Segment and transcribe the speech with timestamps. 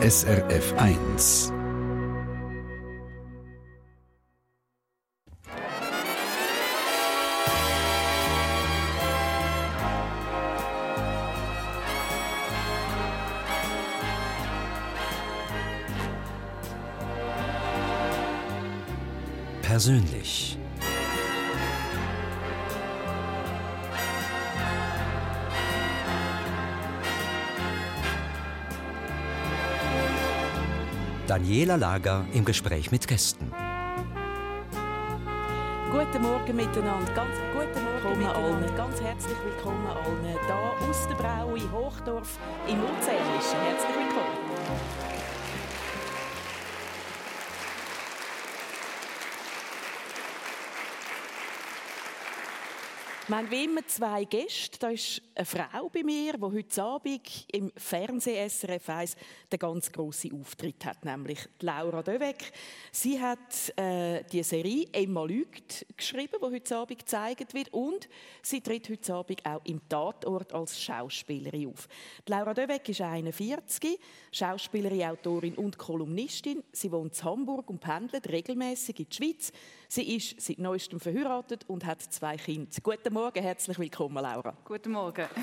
[0.00, 1.52] SRF 1.
[19.62, 20.57] Persönlich.
[31.38, 33.52] Daniela Lager im Gespräch mit Gästen.
[35.92, 41.54] Guten Morgen miteinander, ganz guten Morgen allen, ganz herzlich willkommen allen da aus der Brau
[41.54, 43.60] in Hochdorf im Luzernischen.
[43.60, 45.07] Herzlich willkommen.
[53.28, 54.78] Wir haben wie immer zwei Gäste.
[54.78, 59.16] Da ist eine Frau bei mir, die heute Abend im Fernsehen SRF 1
[59.52, 62.50] den ganz grossen Auftritt hat, nämlich Laura Döweg.
[62.90, 68.08] Sie hat äh, die Serie «Emma lügt» geschrieben, die heute Abend gezeigt wird und
[68.40, 71.86] sie tritt heute Abend auch im Tatort als Schauspielerin auf.
[72.28, 73.98] Laura Döweg ist 41,
[74.32, 76.64] Schauspielerin, Autorin und Kolumnistin.
[76.72, 79.52] Sie wohnt in Hamburg und pendelt regelmäßig in die Schweiz.
[79.90, 82.70] Sie ist seit neuestem verheiratet und hat zwei Kinder.
[82.82, 84.54] Guten Morgen, herzlich willkommen, Laura.
[84.62, 85.26] Guten Morgen.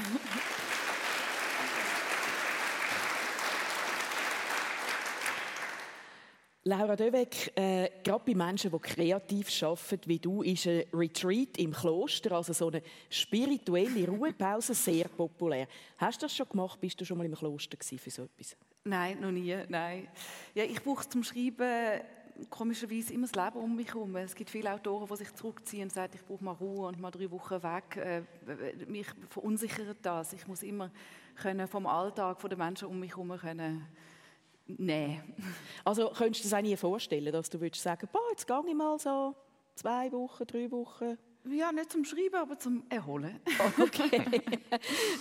[6.67, 11.71] Laura Döweg, äh, gerade bei Menschen, die kreativ arbeiten, wie du, ist ein Retreat im
[11.71, 15.67] Kloster, also so eine spirituelle Ruhepause, sehr populär.
[15.97, 16.79] Hast du das schon gemacht?
[16.79, 18.55] Bist du schon mal im Kloster für so etwas?
[18.83, 19.57] Nein, noch nie.
[19.69, 20.07] Nein.
[20.53, 22.01] Ja, ich brauche zum Schreiben
[22.49, 24.15] komischerweise immer das Leben um mich herum.
[24.17, 27.11] Es gibt viele Autoren, die sich zurückziehen und sagen, ich brauche mal Ruhe und mal
[27.11, 27.97] drei Wochen weg.
[27.97, 30.33] Äh, mich verunsichert das.
[30.33, 30.91] Ich muss immer
[31.35, 33.87] können vom Alltag von den Menschen um mich herum können
[34.67, 35.35] nehmen.
[35.83, 38.73] Also könntest du dir das auch nie vorstellen, dass du würdest sagen, jetzt gehe ich
[38.75, 39.35] mal so
[39.75, 41.17] zwei Wochen, drei Wochen
[41.51, 43.39] ja, nicht zum Schreiben, aber zum Erholen.
[43.77, 44.41] Okay.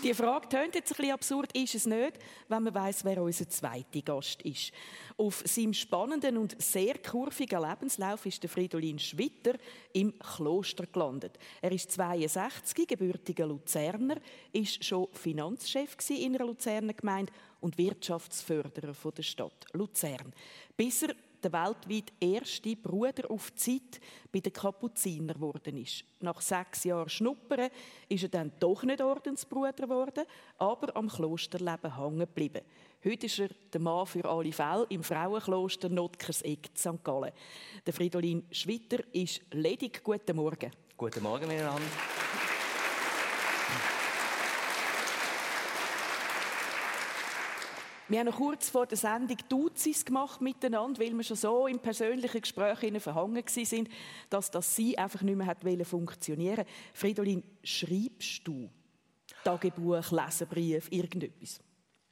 [0.02, 2.18] Die Frage tönt jetzt ein bisschen absurd, ist es nicht,
[2.48, 4.72] wenn man weiß, wer unser zweiter Gast ist.
[5.16, 9.54] Auf seinem spannenden und sehr kurvigen Lebenslauf ist der Fridolin Schwitter
[9.92, 11.38] im Kloster gelandet.
[11.60, 14.16] Er ist 62, gebürtiger Luzerner,
[14.52, 20.32] ist schon Finanzchef in einer Luzerner Gemeinde und Wirtschaftsförderer der Stadt Luzern.
[20.76, 24.00] Bis er der weltweit erste Bruder auf Zeit
[24.32, 26.04] bei den Kapuziner geworden ist.
[26.20, 27.70] Nach sechs Jahren Schnuppern
[28.08, 30.24] ist er dann doch nicht Ordensbruder geworden,
[30.58, 32.62] aber am Klosterleben hängen geblieben.
[33.04, 37.04] Heute ist er der Mann für alle Fälle im Frauenkloster Notkerseck St.
[37.04, 37.32] Gallen.
[37.84, 40.02] Der Fridolin Schwitter ist ledig.
[40.02, 40.70] Guten Morgen.
[40.96, 41.82] Guten Morgen miteinander.
[48.08, 51.78] Wir haben noch kurz vor der Sendung Duzis gemacht miteinander, weil wir schon so im
[51.78, 53.88] persönlichen Gespräch verhangen sind,
[54.28, 58.68] dass das sie einfach nicht mehr hat funktionieren Fridolin, schreibst du
[59.42, 61.60] Tagebuch, Leserbrief, irgendetwas?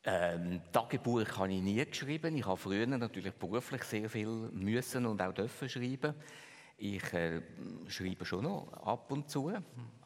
[0.04, 2.36] Ähm, Tagebuch habe ich nie geschrieben.
[2.36, 6.14] Ich habe früher natürlich beruflich sehr viel müssen und auch dürfen schreiben.
[6.84, 7.40] Ich äh,
[7.86, 9.52] schreibe schon noch ab und zu.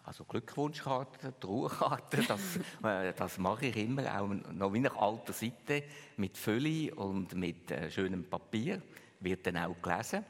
[0.04, 5.84] Also Glückwunschkarten, Trauerkarten, das, äh, das mache ich immer, auch noch wie nach alter Seite,
[6.18, 8.82] mit Fülle und mit äh, schönem Papier,
[9.20, 10.22] wird dann auch gelesen.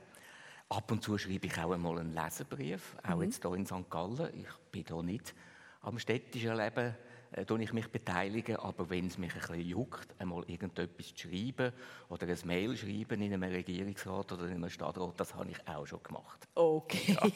[0.69, 3.23] Ab und zu schreibe ich auch einmal einen Leserbrief, auch mhm.
[3.25, 3.91] jetzt hier in St.
[3.91, 4.31] Gallen.
[4.33, 5.35] Ich bin hier nicht
[5.83, 6.95] am städtischen Leben
[7.37, 11.73] äh, ich mich beteiligen, aber wenn es mich ein bisschen juckt, einmal irgendetwas zu schreiben
[12.09, 15.87] oder ein Mail schreiben in einem Regierungsrat oder in einem Stadtrat, das habe ich auch
[15.87, 16.49] schon gemacht.
[16.55, 17.17] Okay.
[17.21, 17.31] Ja.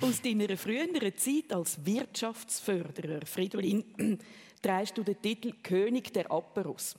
[0.08, 3.84] Aus deiner früheren Zeit als Wirtschaftsförderer, Fridolin,
[4.62, 6.96] trägst du den Titel König der Aperus.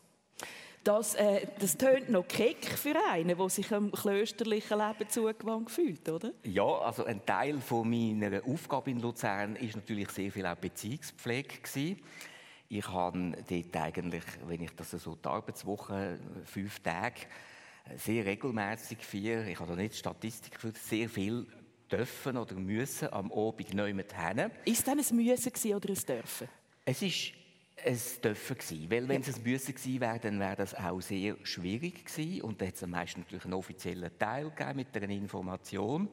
[0.84, 6.10] Das, äh, das tönt noch keck für einen, der sich am klösterlichen Leben zugewandt fühlt,
[6.10, 6.32] oder?
[6.44, 11.58] Ja, also ein Teil von meiner Aufgabe in Luzern ist natürlich sehr viel auch Beziehungspflege
[11.62, 12.02] gewesen.
[12.68, 17.22] Ich habe dort eigentlich, wenn ich das so die Arbeitswoche, fünf Tage,
[17.98, 21.46] sehr regelmäßig vier, ich habe da nicht Statistik geführt, sehr viel
[21.92, 24.50] dürfen oder müssen am Abend neu mit hin.
[24.66, 26.48] Ist das ein Müssen oder ein Dürfen?
[26.86, 27.34] Es ist
[27.86, 28.92] es dürfen gewesen.
[28.92, 32.42] Weil wenn es ein Müssen gewesen wäre, dann wäre das auch sehr schwierig gewesen.
[32.42, 36.10] Und da hat es am meisten natürlich einen offiziellen Teil gegeben mit einer Information.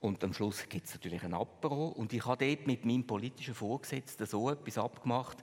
[0.00, 1.88] Und am Schluss gibt es natürlich ein Apero.
[1.88, 5.38] Und ich habe dort mit meinem politischen Vorgesetzten so etwas abgemacht,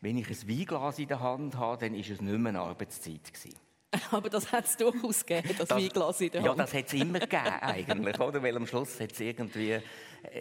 [0.00, 3.32] wenn ich ein Weinglas in der Hand habe, dann ist es nicht mehr eine Arbeitszeit
[3.32, 3.61] gewesen.
[4.10, 6.50] Aber das hat es durchaus gegeben, das, das Weinglas in der Hand.
[6.50, 8.42] Ja, das hat es immer gegeben eigentlich, oder?
[8.42, 9.82] Weil am Schluss hat es irgendwie, äh,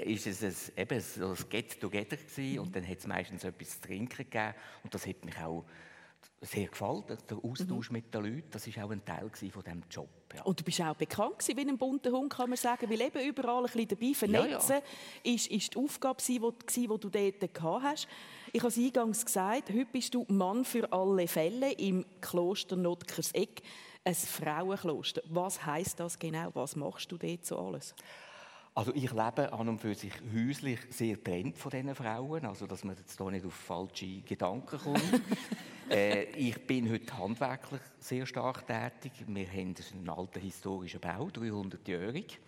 [0.05, 3.87] ist es ein, eben so ein Get-Together gewesen und dann hat es meistens etwas zu
[3.87, 4.53] trinken gegeben
[4.83, 5.65] und das hat mich auch
[6.41, 7.97] sehr gefallen, der Austausch mhm.
[7.97, 8.47] mit den Leuten.
[8.49, 10.09] Das war auch ein Teil von diesem Job.
[10.35, 10.41] Ja.
[10.43, 12.89] Und du bist auch bekannt gewesen, wie ein bunter Hund, kann man sagen.
[12.89, 14.81] Weil eben überall ein bisschen dabei vernetzen, ja,
[15.23, 15.33] ja.
[15.33, 18.07] Ist, ist die Aufgabe, die, die du dort gehabt hast.
[18.51, 23.61] Ich habe es eingangs gesagt, heute bist du Mann für alle Fälle im Kloster Notkerseck,
[24.03, 25.21] ein Frauenkloster.
[25.29, 26.49] Was heißt das genau?
[26.53, 27.93] Was machst du dort so alles?
[28.73, 32.85] Also ich lebe an und für sich häuslich sehr trennt von diesen Frauen, also dass
[32.85, 35.21] man jetzt hier nicht auf falsche Gedanken kommt.
[35.89, 39.11] äh, ich bin heute handwerklich sehr stark tätig.
[39.27, 42.39] Wir haben einen alten historischen Bau, 300-jährig.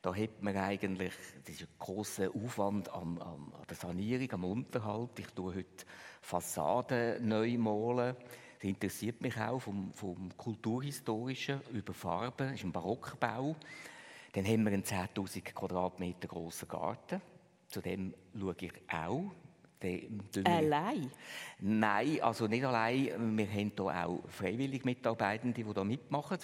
[0.00, 1.12] Da hat man eigentlich
[1.46, 5.18] diesen grossen Aufwand an, an, der Sanierung, am Unterhalt.
[5.18, 5.84] Ich tue heute
[6.22, 8.16] Fassaden neu malen.
[8.54, 12.48] Das interessiert mich auch vom, vom Kulturhistorischen über Farben.
[12.48, 13.54] Das ist ein Barockbau.
[14.32, 17.20] Dann haben wir einen 10.000 Quadratmeter grossen Garten.
[17.68, 19.32] Zu dem schaue ich auch.
[20.44, 21.10] Allein?
[21.60, 23.36] Nein, also nicht allein.
[23.36, 26.38] Wir haben hier auch freiwillige Mitarbeitende, die hier mitmachen.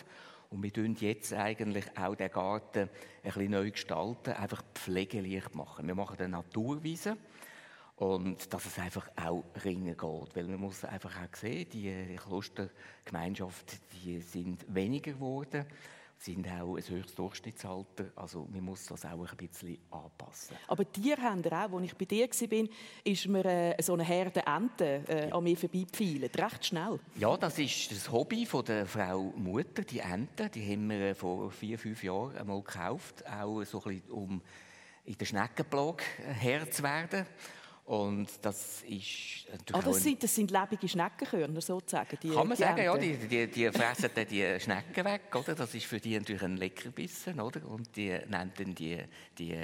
[0.51, 2.89] Und wir tun jetzt eigentlich auch den Garten ein
[3.23, 5.87] bisschen neu gestalten, einfach pflegeleicht machen.
[5.87, 7.17] Wir machen eine Naturwiese.
[7.97, 10.37] Und dass es einfach auch ringer geht.
[10.37, 15.67] Weil man muss einfach auch sehen, die Klostergemeinschaften, die sind weniger geworden
[16.25, 18.07] sind auch ein höchstes Durchschnittsalter.
[18.17, 20.57] Also man muss das auch ein bisschen anpassen.
[20.69, 22.69] Aber Tiere haben auch, als ich bei dir war,
[23.05, 26.39] ist mir äh, so eine Herde Enten äh, an mir vorbeigefeilt.
[26.39, 26.99] Recht schnell.
[27.17, 30.51] Ja, das ist das Hobby von der Frau Mutter, die Enten.
[30.51, 33.25] Die haben wir äh, vor vier, fünf Jahren einmal gekauft.
[33.27, 34.43] Auch so ein bisschen, um
[35.05, 37.27] in der Schneckenplage Herr zu werden.
[37.87, 42.17] Und das ist ah, das, sind, das sind lebende Schneckenkörner sozusagen?
[42.23, 42.97] Die, kann man die sagen, ja.
[42.97, 45.55] Die, die, die fressen dann die Schnecken weg, oder?
[45.55, 47.67] Das ist für die natürlich ein Leckerbissen, oder?
[47.69, 48.99] Und die nennen dann die,
[49.37, 49.59] die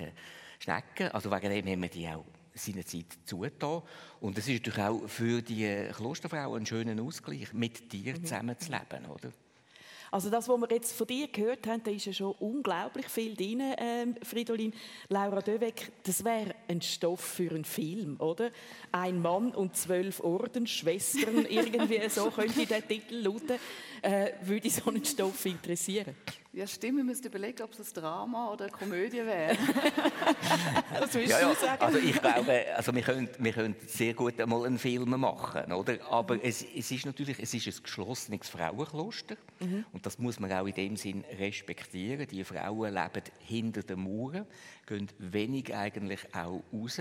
[0.59, 1.09] Schnecken.
[1.13, 3.83] Also wegen dem haben wir die auch seinerzeit zugetan.
[4.21, 8.27] Und es ist natürlich auch für die Klosterfrauen ein schöner Ausgleich, mit Tieren mhm.
[8.27, 9.33] zusammenzuleben, oder?
[10.11, 13.35] Also das, was wir jetzt von dir gehört haben, da ist ja schon unglaublich viel
[13.35, 14.73] drin, ähm, Fridolin.
[15.09, 18.51] Laura Döweck, das wäre ein Stoff für einen Film, oder?
[18.91, 23.59] Ein Mann und zwölf Ordensschwestern, irgendwie so könnte der Titel lauten.
[24.03, 26.17] Äh, würde so einen Stoff interessieren?
[26.53, 26.97] Ja, stimmt.
[26.97, 29.57] Wir müssen überlegen, ob es ein Drama oder eine Komödie wäre.
[30.99, 31.81] Was willst ja, du sagen?
[31.81, 36.05] Also ich glaube, also wir, können, wir können sehr gut einmal einen Film machen, oder?
[36.11, 36.41] Aber mhm.
[36.43, 39.37] es, es, ist natürlich es ist ein geschlossenes Frauenkloster.
[39.61, 39.85] Mhm.
[39.93, 42.27] Und das muss man auch in dem Sinn respektieren.
[42.27, 44.45] Die Frauen leben hinter den Mauern,
[44.87, 47.01] gehen wenig eigentlich auch raus.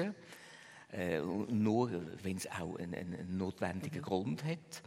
[0.91, 1.89] Äh, nur,
[2.21, 4.05] wenn es auch einen, einen notwendigen mhm.
[4.05, 4.83] Grund hat.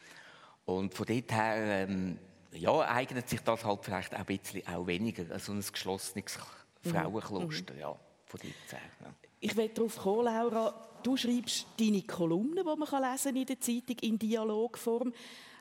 [0.66, 1.88] Und von dort her...
[1.88, 2.18] Ähm,
[2.54, 6.38] ja, eignet sich das halt vielleicht auch ein bisschen auch weniger als so ein geschlossenes
[6.84, 6.90] mhm.
[6.90, 7.80] Frauenkloster, mhm.
[7.80, 7.96] ja,
[8.26, 9.14] von dort ja.
[9.40, 13.96] Ich will darauf kommen, Laura, du schreibst deine Kolumnen, die man lesen in der Zeitung
[14.00, 15.12] in Dialogform.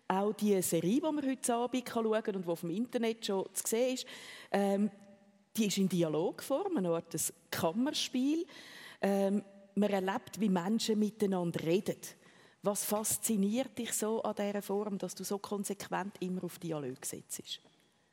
[0.07, 3.45] Auch die Serie, die man heute Abend schauen kann und die auf dem Internet schon
[3.53, 4.05] zu sehen ist,
[4.51, 4.91] ähm,
[5.55, 7.15] die ist in Dialogform, eine Art
[7.49, 8.45] Kammerspiel.
[9.01, 9.43] Ähm,
[9.75, 11.97] man erlebt, wie Menschen miteinander reden.
[12.63, 17.61] Was fasziniert dich so an dieser Form, dass du so konsequent immer auf Dialog setzt?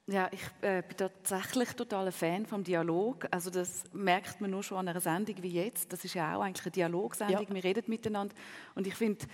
[0.06, 3.28] Ja, ich äh, bin tatsächlich total ein Fan vom Dialog.
[3.30, 5.92] Also das merkt man nur schon an einer Sendung wie jetzt.
[5.92, 7.46] Das ist ja auch eigentlich eine Dialogsendung.
[7.46, 7.54] Ja.
[7.54, 8.34] Wir reden miteinander.
[8.74, 9.26] Und ich finde,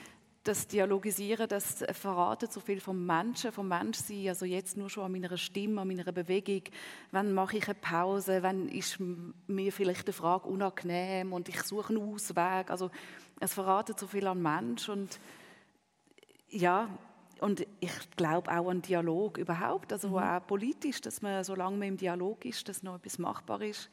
[0.42, 4.28] das Dialogisieren, das verratet so viel vom Menschen, vom Menschsein.
[4.28, 6.62] Also jetzt nur schon an meiner Stimme, an meiner Bewegung.
[7.12, 8.42] Wann mache ich eine Pause?
[8.42, 8.98] Wann ist
[9.46, 12.68] mir vielleicht eine Frage unangenehm und ich suche einen Ausweg?
[12.70, 12.90] Also
[13.44, 15.20] es verratet so viel an Mensch und
[16.48, 16.88] ja,
[17.40, 20.18] und ich glaube auch an Dialog überhaupt, also mhm.
[20.18, 23.90] auch politisch, dass man, solange man im Dialog ist, dass noch etwas machbar ist.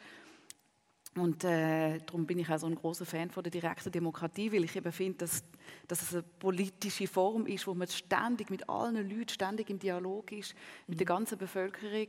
[1.15, 4.63] Und äh, darum bin ich auch so ein großer Fan von der direkten Demokratie, weil
[4.63, 5.43] ich eben finde, dass,
[5.87, 10.31] dass es eine politische Form ist, wo man ständig mit allen Leuten ständig im Dialog
[10.31, 10.55] ist,
[10.87, 11.17] mit der mhm.
[11.17, 12.07] ganzen Bevölkerung.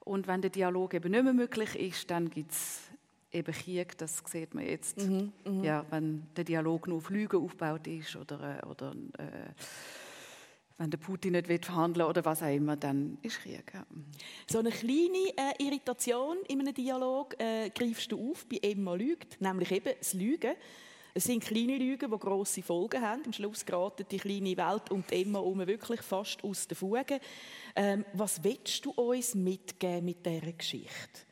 [0.00, 2.87] Und wenn der Dialog eben nicht mehr möglich ist, dann gibt es
[3.32, 5.64] eben Krieg, das sieht man jetzt, mhm, mh.
[5.64, 9.52] ja, wenn der Dialog nur auf Lügen aufgebaut ist oder, äh, oder äh,
[10.78, 13.72] wenn der Putin nicht will verhandeln oder was auch immer, dann ist Krieg.
[13.74, 13.84] Ja.
[14.46, 19.40] So eine kleine äh, Irritation in einem Dialog äh, greifst du auf bei Emma lügt,
[19.40, 20.54] nämlich eben das Lügen.
[21.14, 23.22] Es sind kleine Lügen, die grosse Folgen haben.
[23.26, 27.18] Am Schluss geraten die kleine Welt und Emma um wirklich fast aus den Fugen.
[27.74, 31.27] Ähm, was willst du uns mitgeben mit dieser Geschichte?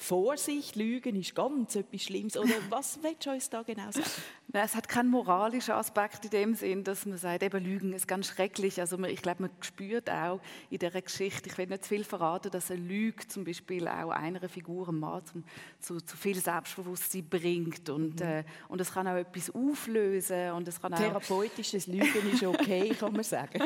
[0.00, 2.34] Vorsicht, Lügen ist ganz etwas Schlimmes.
[2.34, 4.06] Oder was willst du uns da genau sagen?
[4.52, 8.28] Es hat keinen moralischen Aspekt in dem Sinn, dass man sagt, eben Lügen ist ganz
[8.28, 8.80] schrecklich.
[8.80, 10.40] Also ich glaube, man spürt auch
[10.70, 14.10] in dieser Geschichte, ich will nicht zu viel verraten, dass eine Lüge zum Beispiel auch
[14.10, 15.44] einer Figur, einem Mann, zum,
[15.78, 17.88] zu, zu, viel Selbstbewusstsein bringt.
[17.90, 18.26] Und, mhm.
[18.26, 20.50] äh, und es kann auch etwas auflösen.
[20.52, 23.62] Und es kann Therapeutisches Lügen ist okay, kann man sagen.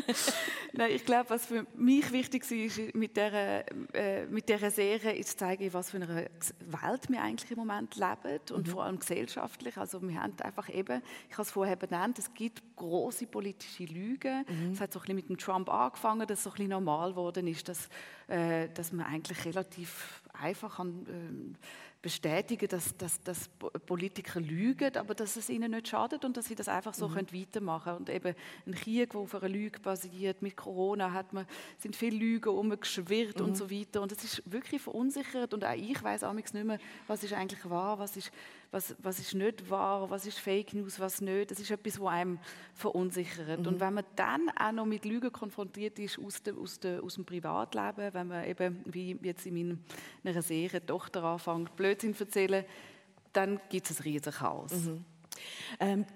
[0.72, 5.30] Nein, ich glaube, was für mich wichtig war mit dieser, äh, mit dieser Serie, ist
[5.30, 6.28] zu zeigen, was für eine
[6.60, 8.70] Welt wir eigentlich im Moment leben und mhm.
[8.70, 9.78] vor allem gesellschaftlich.
[9.78, 14.44] Also wir haben einfach eben, ich habe es vorher benannt, es gibt große politische Lügen.
[14.48, 14.72] Mhm.
[14.72, 17.10] Es hat so ein bisschen mit dem Trump angefangen, dass es so ein bisschen normal
[17.10, 17.88] geworden ist, dass,
[18.28, 21.56] äh, dass man eigentlich relativ einfach an, äh,
[22.04, 23.48] bestätigen, dass, dass, dass,
[23.86, 27.14] Politiker lügen, aber dass es ihnen nicht schadet und dass sie das einfach so mhm.
[27.14, 27.98] können weitermachen können.
[27.98, 28.34] Und eben
[28.66, 31.46] ein Krieg, der auf einer Lüge basiert, mit Corona hat man,
[31.78, 33.46] sind viele Lügen umgeschwirrt mhm.
[33.46, 34.02] und so weiter.
[34.02, 37.98] Und es ist wirklich verunsichert und auch ich weiß nicht mehr, was ist eigentlich wahr,
[37.98, 38.30] was ist
[38.74, 41.52] was, was ist nicht wahr, was ist Fake News, was nicht.
[41.52, 42.40] Das ist etwas, was einem
[42.74, 43.60] verunsichert.
[43.60, 43.66] Mhm.
[43.66, 47.14] Und wenn man dann auch noch mit Lügen konfrontiert ist aus, de, aus, de, aus
[47.14, 49.78] dem Privatleben, wenn man eben, wie jetzt in
[50.24, 52.64] meiner Serie, Tochter anfängt, Blödsinn zu erzählen,
[53.32, 54.72] dann gibt es ein riesiges Chaos.
[54.72, 55.04] Mhm.
[55.78, 56.06] Ähm,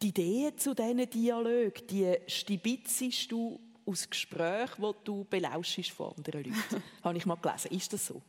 [0.00, 6.44] die Idee zu diesen Dialogen, die stibitzest du aus Gesprächen, die du belauschst von anderen
[6.44, 6.82] Leuten.
[7.02, 7.72] Habe ich mal gelesen.
[7.72, 8.22] Ist das so?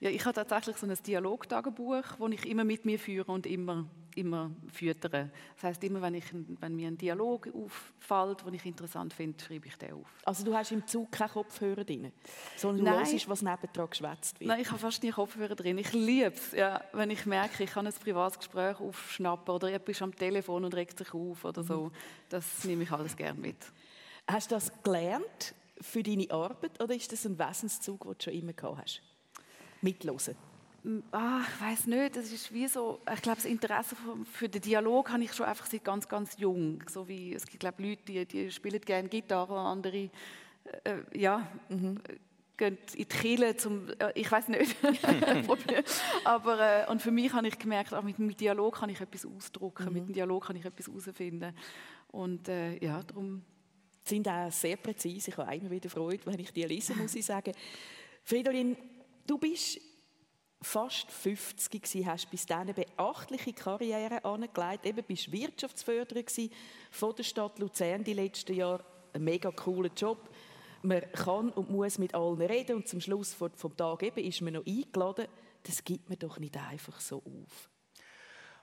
[0.00, 3.86] Ja, ich habe tatsächlich so ein Dialogtagebuch, das ich immer mit mir führe und immer,
[4.14, 5.30] immer füttere.
[5.54, 9.68] Das heißt, immer wenn, ich, wenn mir ein Dialog auffällt, den ich interessant finde, schreibe
[9.68, 10.08] ich den auf.
[10.24, 12.12] Also du hast im Zug keine Kopfhörer drin,
[12.56, 14.48] sondern du hörst, was nebendran geschwätzt wird?
[14.48, 15.78] Nein, ich habe fast nie Kopfhörer drin.
[15.78, 19.88] Ich liebe es, ja, wenn ich merke, ich kann ein privates Gespräch aufschnappen oder jemand
[19.88, 21.84] ist am Telefon und regt sich auf oder so.
[21.84, 21.92] Mhm.
[22.28, 23.56] Das nehme ich alles gerne mit.
[24.26, 28.32] Hast du das gelernt für deine Arbeit oder ist das ein Wesenszug, den du schon
[28.34, 29.02] immer gehabt hast?
[29.82, 30.36] Mitlosen?
[31.12, 33.94] Ah, ich weiß nicht, das ist wie so, ich glaube, das Interesse
[34.32, 36.82] für den Dialog habe ich schon einfach seit ganz, ganz jung.
[36.88, 40.10] So wie, es gibt, glaube Leute, die, die spielen gerne Gitarre, andere,
[40.82, 42.00] äh, ja, mhm.
[42.56, 44.74] gehen in die Kirche zum, äh, ich weiß nicht.
[46.24, 49.24] Aber, äh, und für mich habe ich gemerkt, auch mit dem Dialog kann ich etwas
[49.24, 49.92] ausdrucken, mhm.
[49.92, 51.54] mit dem Dialog kann ich etwas herausfinden.
[52.08, 53.42] Und äh, ja, darum
[54.04, 55.30] sind auch sehr präzise.
[55.30, 57.52] Ich habe immer wieder Freude, wenn ich die lese, muss ich sagen.
[58.24, 58.76] Fridolin,
[59.26, 59.80] du bist
[60.62, 64.86] fast 50 gewesen, hast bis dahin eine beachtliche Karriere angelegt.
[64.86, 66.22] Eben bist Wirtschaftsförderer
[66.90, 68.84] von der Stadt Luzern die letzten Jahre.
[69.12, 70.30] Ein mega cooler Job.
[70.82, 74.54] Man kann und muss mit allen reden und zum Schluss vom Tag eben ist man
[74.54, 75.26] noch eingeladen.
[75.62, 77.70] Das gibt man doch nicht einfach so auf.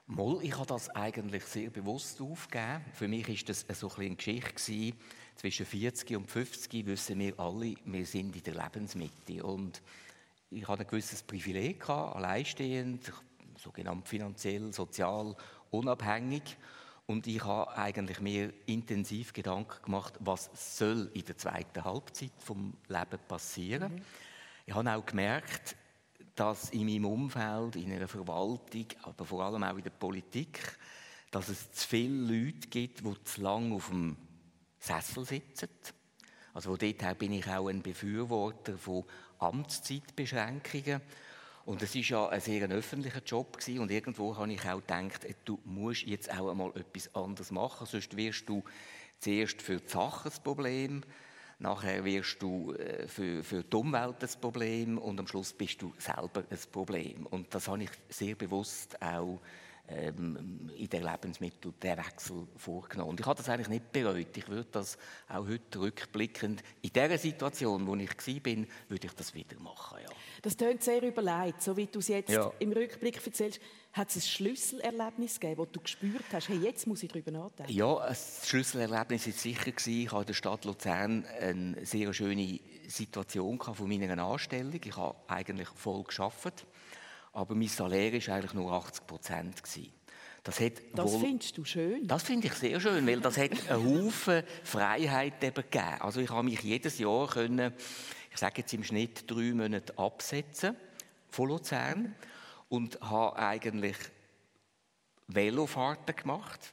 [0.07, 2.83] Moll, ich habe das eigentlich sehr bewusst aufgegeben.
[2.93, 4.97] Für mich ist das so ein eine Geschichte gewesen.
[5.35, 9.81] Zwischen 40 und 50 wissen wir alle, wir sind in der Lebensmitte und
[10.51, 13.11] ich hatte ein gewisses Privileg, gehabt, alleinstehend,
[13.57, 15.35] sogenannt finanziell, sozial
[15.71, 16.57] unabhängig.
[17.05, 22.73] Und ich habe eigentlich mir intensiv Gedanken gemacht, was soll in der zweiten Halbzeit vom
[22.87, 23.95] Leben passieren.
[23.95, 24.01] Mhm.
[24.65, 25.75] Ich habe auch gemerkt,
[26.35, 30.77] dass in meinem Umfeld, in einer Verwaltung, aber vor allem auch in der Politik,
[31.31, 34.15] dass es zu viele Leute gibt, die zu lange auf dem
[34.77, 35.69] Sessel sitzen.
[36.53, 39.03] Also dort bin ich auch ein Befürworter von
[39.39, 41.01] Amtszeitbeschränkungen.
[41.65, 43.79] Und es ist ja ein sehr öffentlicher Job gewesen.
[43.79, 48.17] und irgendwo habe ich auch gedacht, du musst jetzt auch einmal etwas anderes machen, sonst
[48.17, 48.63] wirst du
[49.19, 51.03] zuerst für die Sache das Problem,
[51.59, 55.93] nachher wirst du äh, für, für die Umwelt das Problem und am Schluss bist du
[55.97, 57.25] selber ein Problem.
[57.27, 59.39] Und das habe ich sehr bewusst auch
[59.89, 63.11] ähm, in der Lebensmittel der Wechsel vorgenommen.
[63.11, 64.35] Und ich habe das eigentlich nicht bereut.
[64.37, 69.33] Ich würde das auch heute rückblickend, in der Situation, wo ich war, würde ich das
[69.33, 69.97] wieder machen.
[70.03, 70.09] Ja.
[70.41, 72.51] Das klingt sehr überlegt, so wie du es jetzt ja.
[72.59, 73.59] im Rückblick erzählst.
[73.91, 77.73] Hat es ein Schlüsselerlebnis gegeben, das du gespürt hast, hey, jetzt muss ich darüber nachdenken?
[77.73, 79.71] Ja, ein Schlüsselerlebnis war sicher.
[79.87, 84.79] Ich hatte in der Stadt Luzern eine sehr schöne Situation von meiner Anstellung.
[84.83, 86.67] Ich habe eigentlich voll gearbeitet
[87.39, 89.63] aber mein Salär war eigentlich nur 80 Prozent.
[90.43, 90.61] Das,
[90.93, 92.05] das findest du schön?
[92.05, 96.01] Das finde ich sehr schön, weil das hat einen Haufen Freiheit eben gegeben.
[96.01, 97.73] Also ich habe mich jedes Jahr können,
[98.31, 100.75] ich sage jetzt im Schnitt drei Monate absetzen
[101.29, 102.13] von Luzern
[102.67, 103.97] und habe eigentlich
[105.27, 106.71] Velofahrten gemacht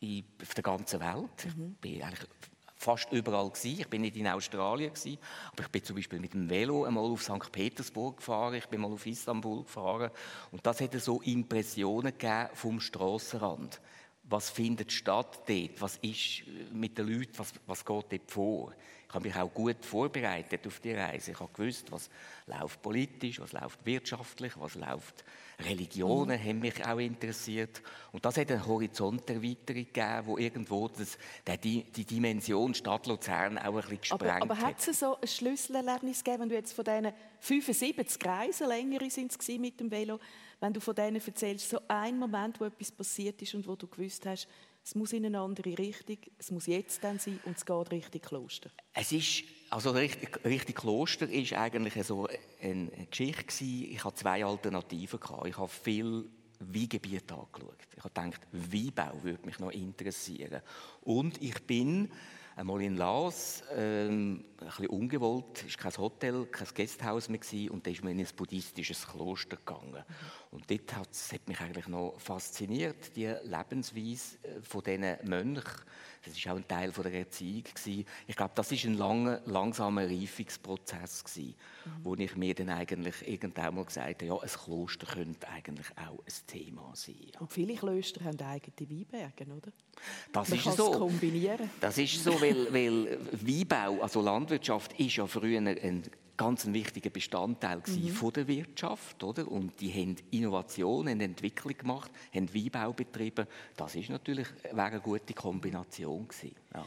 [0.00, 1.56] auf der ganzen Welt.
[1.56, 1.72] Mhm.
[1.74, 2.28] Ich bin eigentlich
[2.84, 3.80] fast überall gewesen.
[3.80, 5.18] Ich bin nicht in Australien gewesen,
[5.52, 7.50] aber ich bin zum Beispiel mit dem Velo einmal auf St.
[7.50, 10.10] Petersburg gefahren, ich bin mal auf Istanbul gefahren
[10.52, 13.80] und das hätte so Impressionen gegeben vom Strassenrand.
[14.24, 15.80] Was findet statt dort?
[15.80, 17.32] Was ist mit den Leuten?
[17.36, 18.72] Was, was geht dort vor?
[19.14, 21.30] Ich habe mich auch gut vorbereitet auf die Reise.
[21.30, 22.10] Ich habe gewusst, was
[22.48, 25.24] läuft politisch, was läuft wirtschaftlich, was läuft
[25.60, 26.48] Religionen mhm.
[26.48, 27.80] haben mich auch interessiert.
[28.10, 31.16] Und das hat eine Horizonterweiterung gegeben, wo irgendwo das,
[31.62, 34.84] die, die Dimension Stadt Luzern auch ein bisschen gesprengt aber, aber hat.
[34.84, 39.48] es so ein Schlüsselerlebnis gegeben, wenn du jetzt von diesen 75 Reisen, längere sind es
[39.58, 40.18] mit dem Velo,
[40.58, 43.86] wenn du von denen erzählst, so ein Moment, wo etwas passiert ist und wo du
[43.86, 44.48] gewusst hast,
[44.84, 48.20] es muss in eine andere Richtung, es muss jetzt dann sein und es geht Richtung
[48.20, 48.70] Kloster.
[48.92, 52.28] Es ist, also richtig, richtig Kloster ist eigentlich so
[52.60, 53.92] eine Geschichte gewesen.
[53.92, 55.46] Ich hatte zwei Alternativen gehabt.
[55.46, 56.28] Ich habe viel
[56.60, 57.78] Weingebiet angeschaut.
[57.96, 60.60] Ich habe gedacht, Weinbau würde mich noch interessieren.
[61.00, 62.10] Und ich bin
[62.56, 67.70] einmal in Laos, ähm, ein bisschen ungewollt, es war kein Hotel, kein Gasthaus mehr gewesen,
[67.70, 70.04] und da ist man in ein buddhistisches Kloster gegangen.
[70.50, 75.64] Und dort hat, hat mich eigentlich noch fasziniert, die Lebensweise äh, von diesen Mönchen,
[76.24, 77.64] das war auch ein Teil der Erziehung.
[77.64, 78.06] Gewesen.
[78.26, 81.54] Ich glaube, das war ein langer, langsamer Reifungsprozess, gewesen,
[81.84, 81.90] mhm.
[82.04, 86.18] wo ich mir dann eigentlich irgendwann mal gesagt habe, ja, ein Kloster könnte eigentlich auch
[86.18, 87.14] ein Thema sein.
[87.32, 87.40] Ja.
[87.40, 89.72] Und viele Klöster haben eigene Weinberge, oder?
[90.32, 90.90] Das Man ist so.
[90.92, 91.70] kombinieren.
[91.80, 96.02] Das ist so, weil, weil Weinbau, also Landwirtschaft, ist ja früher ein
[96.36, 98.08] ganz ein wichtiger Bestandteil mhm.
[98.08, 99.50] von der Wirtschaft, oder?
[99.50, 103.46] Und die haben Innovation, haben Entwicklung gemacht, haben Weinbau betrieben.
[103.76, 106.54] Das ist natürlich eine gute Kombination gewesen.
[106.72, 106.84] Ja.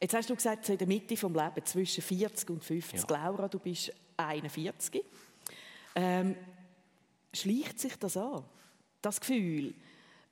[0.00, 3.00] Jetzt hast du gesagt, so in der Mitte des Lebens, zwischen 40 und 50.
[3.00, 3.16] Ja.
[3.16, 5.04] Laura, du bist 41.
[5.94, 6.36] Ähm,
[7.32, 8.44] schleicht sich das an?
[9.02, 9.74] Das Gefühl,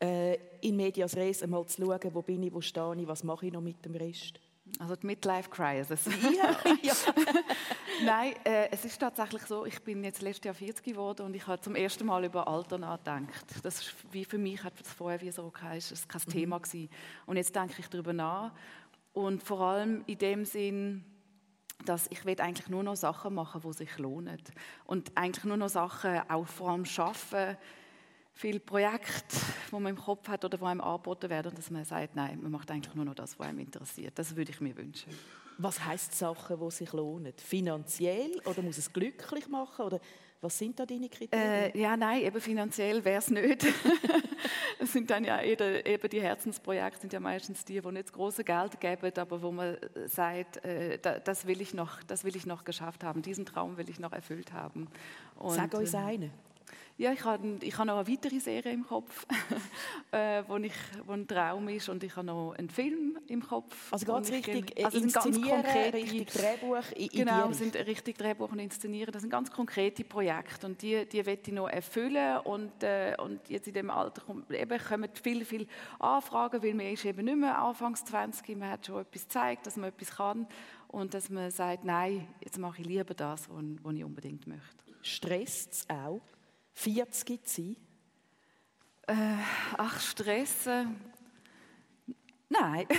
[0.01, 3.47] äh, in Medias Res einmal zu schauen, wo bin ich, wo stehe ich, was mache
[3.47, 4.41] ich noch mit dem Rest?
[4.79, 6.07] Also die Midlife Crisis.
[6.23, 6.57] Ja.
[6.83, 6.95] ja.
[8.05, 11.47] Nein, äh, es ist tatsächlich so, ich bin jetzt letztes Jahr 40 geworden und ich
[11.47, 13.47] habe zum ersten Mal über Alter nachgedacht.
[13.63, 16.33] Das ist, wie für mich hat es vorher wie so geheißen, das kein mhm.
[16.33, 16.91] Thema gewesen.
[17.25, 18.53] Und jetzt denke ich darüber nach
[19.13, 21.05] und vor allem in dem Sinn,
[21.85, 24.43] dass ich will eigentlich nur noch Sachen machen, die sich lohnen
[24.85, 27.57] und eigentlich nur noch Sachen auch vor allem schaffen
[28.37, 29.37] viele Projekte,
[29.71, 32.53] die man im Kopf hat oder die einem angeboten werden, dass man sagt, nein, man
[32.53, 34.13] macht eigentlich nur noch das, was einem interessiert.
[34.19, 35.11] Das würde ich mir wünschen.
[35.59, 37.33] Was heißt Sachen, die sich lohnen?
[37.39, 39.87] Finanziell oder muss es glücklich machen?
[39.87, 40.01] Oder
[40.43, 41.75] was sind da deine Kriterien?
[41.75, 43.65] Äh, ja, nein, eben finanziell wäre es nicht.
[44.79, 48.45] es sind dann ja eben die Herzensprojekte sind ja meistens die, die nicht das große
[48.45, 52.65] Geld geben, aber wo man sagt, äh, das, will ich noch, das will ich noch
[52.65, 54.89] geschafft haben, diesen Traum will ich noch erfüllt haben.
[55.37, 56.46] Und, Sag uns äh, einen.
[56.99, 59.27] Ja, ich habe, ich habe noch eine weitere Serie im Kopf,
[60.13, 60.73] äh, wo, ich,
[61.05, 63.93] wo ein Traum ist und ich habe noch einen Film im Kopf.
[63.93, 69.13] Also ganz richtig also sind ganz konkrete, richtig Drehbuch, Genau, sind richtig Drehbuch und Inszenieren.
[69.13, 73.47] Das sind ganz konkrete Projekte und die, die möchte ich noch erfüllen und, äh, und
[73.51, 75.67] jetzt in dem Alter kommt, eben, kommen viele, viele
[75.99, 79.77] Anfragen, weil man ist eben nicht mehr Anfangs 20, man hat schon etwas gezeigt, dass
[79.77, 80.47] man etwas kann
[80.89, 84.87] und dass man sagt, nein, jetzt mache ich lieber das, was ich unbedingt möchte.
[85.03, 86.23] Stresst es auch?
[86.77, 87.77] 40 zu sein?
[89.09, 89.43] Äh,
[89.79, 90.97] ach, stressen.
[92.49, 92.87] Nein.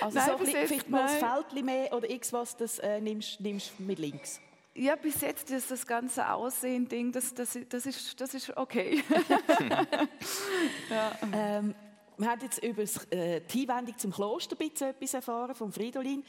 [0.00, 3.80] Also nein, so bisschen, vielleicht mal ein Feld mehr oder irgendwas, das äh, nimmst, nimmst
[3.80, 4.40] mit links?
[4.74, 9.02] Ja, bis jetzt ist das ganze Aussehen-Ding, das, das, das, ist, das ist okay.
[10.90, 11.18] ja.
[11.32, 11.74] ähm,
[12.18, 16.22] wir haben jetzt über äh, die Einwendung zum Kloster etwas erfahren, von Fridolin.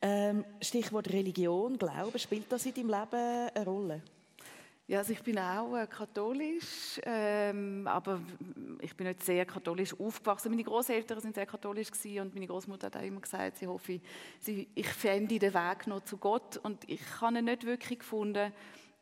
[0.00, 4.02] Ähm, Stichwort Religion, Glauben, spielt das in deinem Leben eine Rolle?
[4.90, 8.20] Ja, also ich bin auch äh, katholisch, ähm, aber
[8.80, 10.50] ich bin nicht sehr katholisch aufgewachsen.
[10.50, 14.00] Meine Großeltern sind sehr katholisch gewesen und meine Großmutter hat auch immer gesagt, sie hoffe,
[14.40, 18.52] sie, ich fände den Weg noch zu Gott und ich habe ihn nicht wirklich gefunden,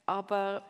[0.05, 0.63] aber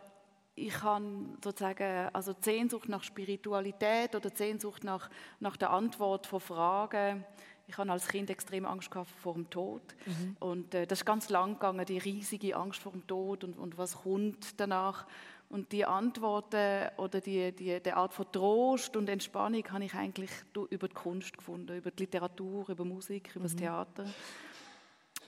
[0.54, 1.04] ich habe
[1.42, 7.24] sozusagen also die Sehnsucht nach Spiritualität oder die Sehnsucht nach, nach der Antwort von Fragen
[7.68, 9.82] ich hatte als Kind extrem Angst vor dem Tod.
[10.06, 10.36] Mhm.
[10.40, 13.76] Und äh, das ist ganz lang gegangen, die riesige Angst vor dem Tod und, und
[13.76, 15.06] was kommt danach.
[15.50, 20.30] Und die Antworten oder die, die, die Art von Trost und Entspannung habe ich eigentlich
[20.70, 23.44] über die Kunst gefunden, über die Literatur, über Musik, über mhm.
[23.44, 24.04] das Theater.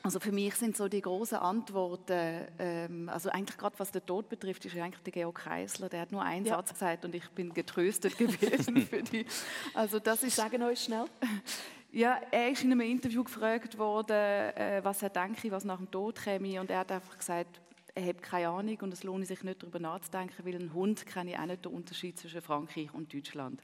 [0.03, 4.31] Also für mich sind so die großen Antworten, ähm, also eigentlich gerade was den Tod
[4.31, 6.57] betrifft, ist eigentlich der Georg Kreisler, der hat nur einen ja.
[6.57, 9.27] Satz gesagt und ich bin getröstet gewesen für die.
[9.75, 10.37] Also das ist.
[10.37, 11.05] Sagen euch schnell.
[11.93, 15.91] Ja, er ist in einem Interview gefragt worden, äh, was er denke, was nach dem
[15.91, 16.61] Tod käme.
[16.61, 17.61] Und er hat einfach gesagt,
[17.95, 21.41] er hat keine Ahnung und es lohnt sich nicht darüber nachzudenken, weil ein Hund kenne
[21.41, 23.61] auch nicht den Unterschied zwischen Frankreich und Deutschland.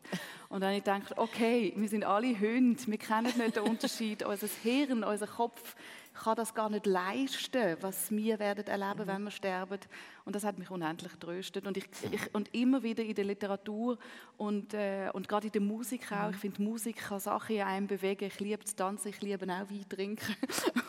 [0.48, 4.24] Und dann habe ich gedacht, okay, wir sind alle Hunde, wir kennen nicht den Unterschied.
[4.24, 5.76] unser Hirn, unser Kopf
[6.22, 9.06] kann das gar nicht leisten, was wir werden erleben, mhm.
[9.06, 9.78] wenn wir sterben.
[10.24, 11.66] Und das hat mich unendlich tröstet.
[11.66, 13.98] Und, ich, ich, und immer wieder in der Literatur
[14.36, 16.30] und, äh, und gerade in der Musik auch.
[16.30, 18.24] Ich finde, Musik kann Sachen in einem bewegen.
[18.24, 20.36] Ich liebe zu tanzen, ich liebe auch Wein trinken.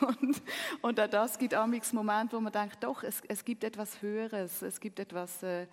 [0.00, 0.42] und,
[0.82, 4.62] und auch das gibt amigs Momente, wo man denkt, doch, es, es gibt etwas Höheres,
[4.62, 5.66] es gibt etwas, äh,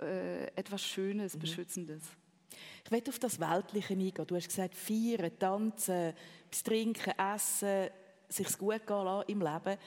[0.00, 1.40] äh, etwas Schönes, mhm.
[1.40, 2.02] Beschützendes.
[2.84, 4.26] Ich will auf das Weltliche eingehen.
[4.26, 6.12] Du hast gesagt, feiern, tanzen,
[6.64, 7.88] trinken, essen,
[8.32, 9.78] sich gut gehen lassen im Leben.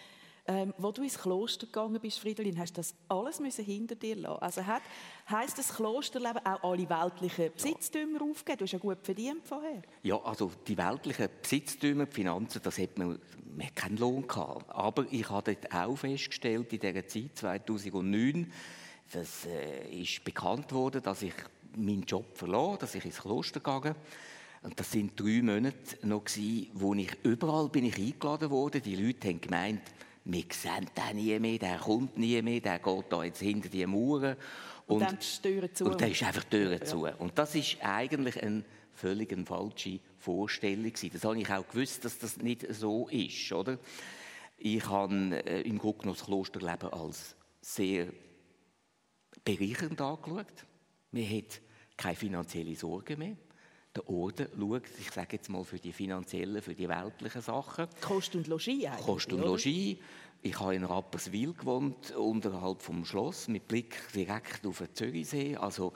[0.48, 4.16] Ähm, wo du ins Kloster gegangen bist, Fridolin, hast du das alles müssen hinter dir
[4.16, 4.44] lassen.
[4.44, 4.84] Also hat,
[5.28, 8.30] heisst das Klosterleben auch alle weltlichen Besitztümer ja.
[8.30, 8.58] aufgeben?
[8.60, 9.82] Du hast ja gut verdient vorher.
[10.04, 13.20] Ja, also die weltlichen Besitztümer, die Finanzen, das hat man,
[13.56, 14.70] man hat keinen Lohn gehabt.
[14.70, 18.54] Aber ich habe dort auch festgestellt, in dieser Zeit, 2009,
[19.14, 21.34] dass äh, ist bekannt wurde, dass ich
[21.76, 23.96] meinen Job verloren, dass ich ins Kloster gegangen
[24.66, 28.82] und das sind drei Monate noch gewesen, wo ich überall bin ich eingeladen wurde.
[28.82, 29.82] Die Leute haben gemeint,
[30.24, 33.86] wir sehen den nie mehr, der kommt nie mehr, der geht da jetzt hinter die
[33.86, 34.36] Mauern.
[34.88, 35.86] Und, und dann ist die Tür zu.
[35.86, 36.84] Und dann ist einfach die Tür ja.
[36.84, 37.06] zu.
[37.06, 41.12] Und das ist eigentlich eine völlig eine falsche Vorstellung gewesen.
[41.14, 43.78] Das habe ich auch gewusst, dass das nicht so ist, oder?
[44.58, 48.08] Ich habe äh, im Grunde das Klosterleben als sehr
[49.44, 50.66] bereichernd angeschaut.
[51.12, 51.62] Man hat
[51.98, 53.36] keine finanzielle Sorge mehr
[53.96, 57.88] der Orden schaut, ich sage jetzt mal für die finanziellen, für die weltlichen Sachen.
[58.02, 59.98] Kost und Logis eigentlich, Kost und Logis.
[60.46, 65.58] Ich habe in Rapperswil gewohnt, unterhalb vom Schloss, mit Blick direkt auf den Zürichsee.
[65.58, 65.94] Also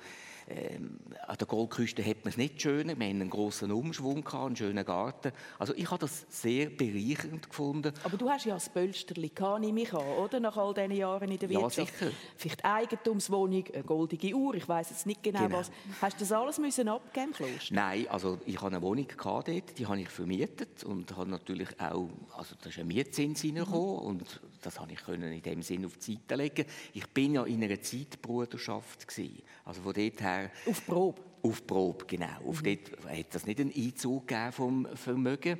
[0.49, 2.97] ähm, an der Goldküste hat man es nicht schöner.
[2.97, 5.31] Wir hatten einen grossen Umschwung, gehabt, einen schönen Garten.
[5.59, 7.93] Also ich habe das sehr bereichernd gefunden.
[8.03, 10.39] Aber du hast ja das Pölsterli, nehme ich an, oder?
[10.39, 11.77] Nach all diesen Jahren in der Wirtschaft.
[11.77, 12.11] Ja, sicher.
[12.35, 15.69] Vielleicht Eigentumswohnung, eine goldige Uhr, ich weiß jetzt nicht genau, genau, was.
[16.01, 17.75] Hast du das alles müssen abgeben Kloster?
[17.75, 22.09] Nein, also ich hatte eine Wohnung dort, die habe ich vermietet und habe natürlich auch,
[22.35, 24.07] also da ist ein Mietzins reingekommen mhm.
[24.07, 26.65] und das konnte ich in dem Sinn auf die Seite legen.
[26.93, 29.41] Ich bin ja in einer Zeitbruderschaft gewesen.
[29.65, 30.51] Also von dort her...
[30.65, 31.21] Auf Probe?
[31.41, 32.27] Auf Probe, genau.
[32.41, 32.49] Mhm.
[32.49, 35.59] Auf dort hat das nicht einen Einzug gegeben vom Vermögen.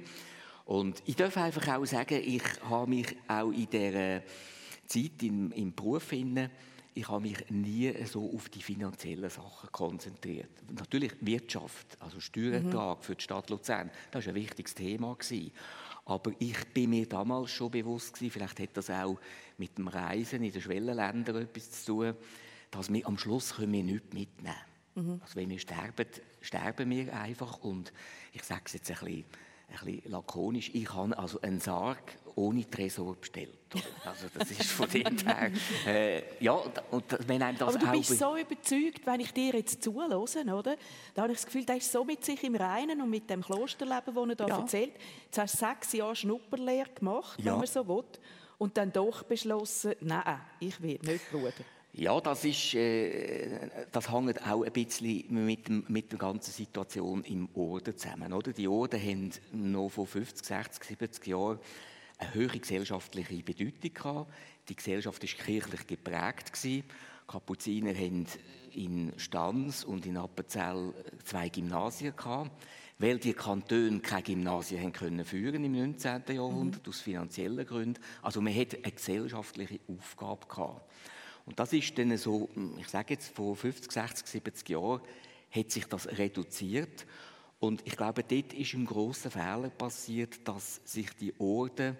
[0.66, 4.22] Und ich darf einfach auch sagen, ich habe mich auch in dieser
[4.86, 6.52] Zeit im, im Beruf hinein,
[6.94, 10.50] ich habe mich nie so auf die finanziellen Sachen konzentriert.
[10.72, 13.04] Natürlich Wirtschaft, also Steuerertrag mhm.
[13.04, 15.16] für die Stadt Luzern, das war ein wichtiges Thema.
[15.16, 15.52] Gewesen.
[16.06, 19.20] Aber ich bin mir damals schon bewusst gewesen, vielleicht hat das auch
[19.58, 22.16] mit dem Reisen in den Schwellenländern etwas zu tun,
[22.72, 24.56] dass wir am Schluss können wir nichts mitnehmen
[24.96, 25.22] mhm.
[25.22, 26.08] Also wenn wir sterben,
[26.42, 27.60] sterben wir einfach.
[27.60, 27.94] Und
[28.34, 29.26] ich sage es jetzt ein bisschen,
[29.70, 33.58] ein bisschen lakonisch, ich habe also einen Sarg ohne Tresor bestellt.
[34.04, 35.52] Also das ist von dem her,
[35.86, 36.54] äh, ja,
[36.90, 40.76] und wenn einem das Aber du bist so überzeugt, wenn ich dir jetzt zuhöre, oder?
[41.14, 43.44] Da habe ich das Gefühl, der ist so mit sich im Reinen und mit dem
[43.44, 44.60] Klosterleben, das er da ja.
[44.60, 44.94] erzählt.
[45.26, 47.52] Jetzt hast du sechs Jahre Schnupperlehre gemacht, ja.
[47.52, 48.04] wenn man so will,
[48.58, 51.54] und dann doch beschlossen, nein, ich will nicht Bruder.
[51.94, 57.24] Ja, das, ist, äh, das hängt auch ein bisschen mit, dem, mit der ganzen Situation
[57.24, 58.32] im Orden zusammen.
[58.32, 58.54] Oder?
[58.54, 61.60] Die Orden haben noch vor 50, 60, 70 Jahren
[62.20, 64.34] eine höhere gesellschaftliche Bedeutung gehabt.
[64.68, 66.54] Die Gesellschaft war kirchlich geprägt.
[66.54, 66.84] Gewesen.
[67.28, 68.26] Kapuziner haben
[68.74, 72.52] in Stans und in Appenzell zwei Gymnasien gehabt,
[72.98, 76.24] weil die Kantone keine Gymnasien haben können führen im 19.
[76.28, 76.90] Jahrhundert mhm.
[76.90, 78.02] aus finanziellen Gründen.
[78.22, 80.92] Also man hat eine gesellschaftliche Aufgabe gehabt.
[81.46, 85.02] Und das ist dann so, ich sage jetzt vor 50, 60, 70 Jahren,
[85.52, 87.06] hat sich das reduziert.
[87.60, 91.98] Und ich glaube, dort ist ein großer Fehler passiert, dass sich die Orden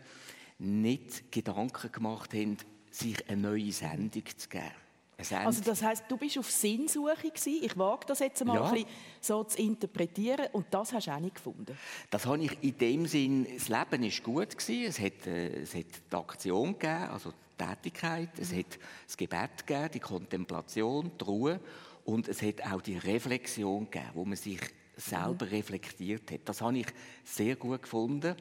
[0.58, 2.58] nicht Gedanken gemacht haben,
[2.92, 4.72] sich eine neue Sendung zu geben.
[5.18, 7.60] Also das heißt, du bist auf Sinnsuche gewesen.
[7.62, 8.64] Ich wage das jetzt mal ja.
[8.64, 11.78] ein bisschen so zu interpretieren und das hast du auch nicht gefunden.
[12.10, 13.46] Das habe ich in dem Sinn.
[13.54, 14.86] Das Leben ist gut gewesen.
[14.86, 18.30] Es hat, äh, es hat die Aktion gegeben, also die Tätigkeit.
[18.40, 21.60] Es hat das Gebet gegeben, die Kontemplation, die Ruhe
[22.06, 24.62] und es hat auch die Reflexion gegeben, wo man sich
[25.00, 25.52] selber mhm.
[25.52, 26.42] reflektiert hat.
[26.46, 26.88] Das habe ich
[27.24, 28.36] sehr gut gefunden.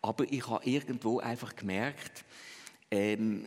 [0.00, 2.24] Aber ich habe irgendwo einfach gemerkt,
[2.90, 3.46] ähm,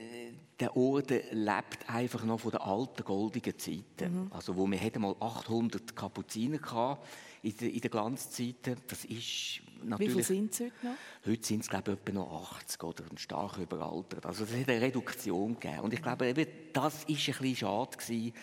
[0.59, 4.23] der Orden lebt einfach noch von den alten goldigen Zeiten.
[4.23, 4.31] Mhm.
[4.31, 7.05] Also wo wir hatten mal 800 Kapuziner gehabt
[7.43, 8.77] in den, in den Glanzzeiten.
[8.87, 10.09] Das ist natürlich...
[10.09, 10.95] Wie viele sind es heute noch?
[11.27, 14.25] Heute sind es glaube ich etwa noch 80 oder stark überaltert.
[14.25, 15.81] Also es hat eine Reduktion gegeben.
[15.81, 18.33] Und ich glaube, eben, das ist ein bisschen schade gewesen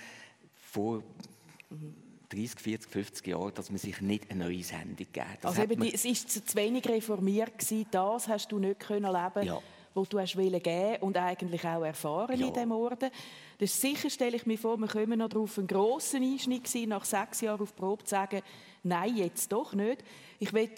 [0.54, 1.02] vor...
[1.70, 2.01] Mhm
[2.32, 6.04] 30, 40, 50 Jahren, dass man sich nicht eine neue Sendung gegeben Also eben, es
[6.04, 9.60] war zu wenig reformiert gewesen, das hast du nicht können leben ja
[9.94, 12.46] wo du hast geben und eigentlich auch erfahren ja.
[12.46, 13.10] in diesem Orden.
[13.58, 16.88] Das ist sicher, stelle ich mir vor, wir kommen noch darauf, einen grossen Einschnitt gewesen,
[16.88, 18.42] nach sechs Jahren auf Probe zu sagen,
[18.82, 20.02] nein, jetzt doch nicht.
[20.38, 20.70] Ich will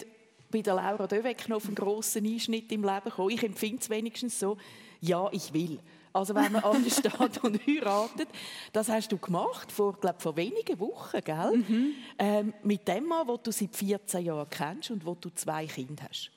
[0.51, 3.31] bei der Laura Döweck noch auf einen grossen Einschnitt im Leben gekommen.
[3.31, 4.57] Ich empfinde es wenigstens so,
[5.01, 5.79] ja, ich will.
[6.15, 8.29] Also wenn man ansteht und heiratet,
[8.71, 11.57] das hast du gemacht vor, glaub, vor wenigen Wochen, gell?
[11.57, 11.91] Mhm.
[12.17, 16.05] Ähm, mit dem Mann, den du seit 14 Jahren kennst und wo du zwei Kinder
[16.07, 16.31] hast.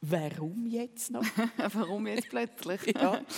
[0.00, 1.24] Warum jetzt noch?
[1.72, 2.94] Warum jetzt plötzlich?
[2.94, 3.20] ja.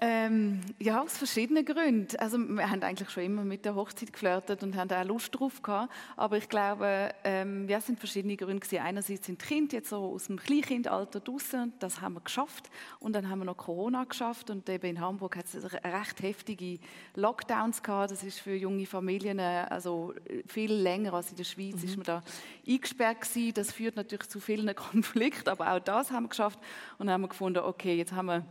[0.00, 2.16] Ähm, ja, aus verschiedenen Gründen.
[2.18, 5.60] Also wir haben eigentlich schon immer mit der Hochzeit geflirtet und haben auch Lust drauf
[5.60, 5.92] gehabt.
[6.16, 8.80] Aber ich glaube, ähm, ja, es sind verschiedene Gründe gewesen.
[8.80, 12.70] Einerseits sind die Kinder jetzt so aus dem Kleinkindalter draußen, das haben wir geschafft.
[13.00, 16.78] Und dann haben wir noch Corona geschafft und eben in Hamburg hat es recht heftige
[17.16, 18.12] Lockdowns gehabt.
[18.12, 20.14] Das ist für junge Familien äh, also
[20.46, 21.84] viel länger als in der Schweiz mhm.
[21.84, 22.22] ist man da
[22.68, 23.54] eingesperrt gewesen.
[23.54, 26.60] Das führt natürlich zu vielen Konflikten, aber auch das haben wir geschafft
[26.98, 28.44] und dann haben wir gefunden, okay, jetzt haben wir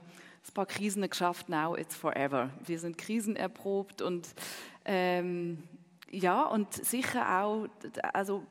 [0.46, 2.50] ein paar Krisen geschafft, now it's forever.
[2.66, 4.28] Wir sind krisenerprobt und
[4.86, 5.64] ähm,
[6.10, 7.68] ja, und sicher auch,
[8.14, 8.44] also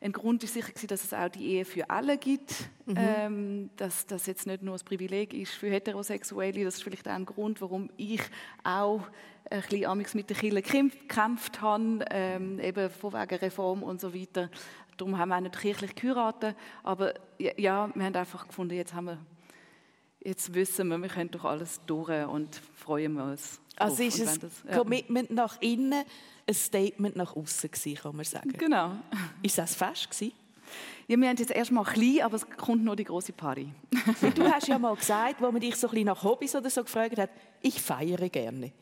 [0.00, 2.96] ein Grund ist sicher, dass es auch die Ehe für alle gibt, mhm.
[2.96, 6.64] ähm, dass das jetzt nicht nur ein Privileg ist für Heterosexuelle.
[6.64, 8.20] Das ist vielleicht auch ein Grund, warum ich
[8.64, 9.02] auch
[9.50, 14.50] ein bisschen mit den Kirchen gekämpft habe, ähm, eben von wegen Reform und so weiter.
[14.96, 19.06] Darum haben wir auch nicht kirchlich geheiratet, aber ja, wir haben einfach gefunden, jetzt haben
[19.06, 19.18] wir
[20.24, 23.60] jetzt wissen wir, wir können durch alles durch und freuen wir uns.
[23.76, 24.78] Also ist es das, ja.
[24.78, 26.04] Commitment nach innen,
[26.46, 28.52] ein Statement nach außen kann man sagen.
[28.52, 28.92] Genau.
[29.42, 30.32] Ist das fest gewesen?
[31.08, 33.68] Ja, wir haben jetzt erst mal klein, aber es kommt noch die große Party.
[34.34, 36.82] du hast ja mal gesagt, wo man dich so ein bisschen nach Hobbys oder so
[36.82, 37.30] gefragt hat,
[37.60, 38.72] ich feiere gerne.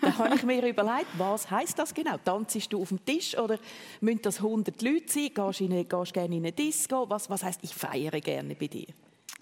[0.00, 2.16] da habe ich mir überlegt, was heißt das genau?
[2.24, 3.58] Tanzst du auf dem Tisch oder
[4.00, 5.30] müssen das 100 Leute sein?
[5.32, 7.08] Gehst du, gerne in eine Disco?
[7.08, 8.88] Was, was heißt ich feiere gerne bei dir?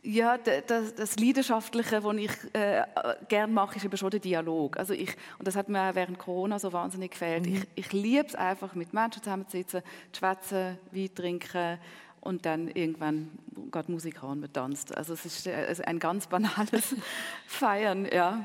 [0.02, 2.82] Ja, das, das Leidenschaftliche, was ich äh,
[3.28, 4.78] gerne mache, ist eben schon der Dialog.
[4.78, 7.46] Also ich, und das hat mir während Corona so wahnsinnig gefällt.
[7.46, 7.56] Mhm.
[7.56, 9.82] Ich, ich liebe es einfach, mit Menschen zusammenzusitzen,
[10.12, 11.78] zu schwätzen, Wein trinken
[12.20, 13.30] und dann irgendwann
[13.72, 14.96] geht Musik an und man tanzt.
[14.96, 16.94] Also es ist äh, ein ganz banales
[17.46, 18.44] Feiern, ja.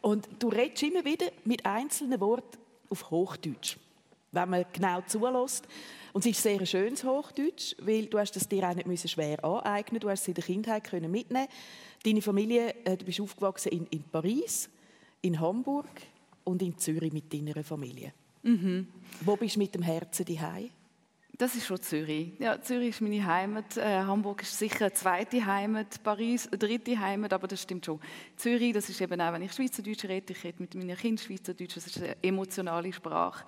[0.00, 3.78] Und du redest immer wieder mit einzelnen Worten auf Hochdeutsch,
[4.32, 5.66] wenn man genau zulässt.
[6.14, 9.98] Und es ist sehr schönes Hochdeutsch, weil du hast das dir auch nicht schwer aneignen
[9.98, 11.48] Du hast es in der Kindheit können mitnehmen
[12.04, 14.70] Deine Familie, äh, du bist aufgewachsen in, in Paris,
[15.22, 15.88] in Hamburg
[16.44, 18.12] und in Zürich mit deiner Familie.
[18.44, 18.86] Mhm.
[19.22, 20.70] Wo bist du mit dem Herzen daheim?
[21.36, 22.34] Das ist schon Zürich.
[22.38, 23.76] Ja, Zürich ist meine Heimat.
[23.76, 26.00] Äh, Hamburg ist sicher eine zweite Heimat.
[26.04, 27.98] Paris eine dritte Heimat, aber das stimmt schon.
[28.36, 31.74] Zürich, das ist eben auch, wenn ich Schweizerdeutsch rede, ich rede mit meinen Kindern Schweizerdeutsch,
[31.74, 33.44] das ist eine emotionale Sprache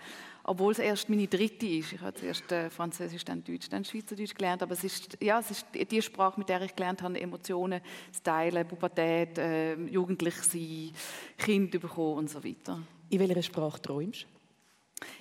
[0.46, 1.92] obwohl es erst meine dritte ist.
[1.92, 5.50] Ich habe zuerst äh, Französisch, dann Deutsch, dann Schweizerdeutsch gelernt, aber es ist, ja, es
[5.50, 7.80] ist die Sprache, mit der ich gelernt habe, Emotionen
[8.12, 10.92] zu teilen, Pubertät, äh, jugendlich sein,
[11.37, 12.80] Kind bekommen und so weiter.
[13.11, 14.37] In welcher Sprache träumst du?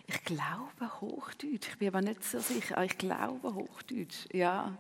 [0.08, 1.70] Ich glaube Hochdeutsch.
[1.70, 2.82] Ich bin aber nicht so sicher.
[2.84, 4.78] Ich glaube Hochdeutsch, ja.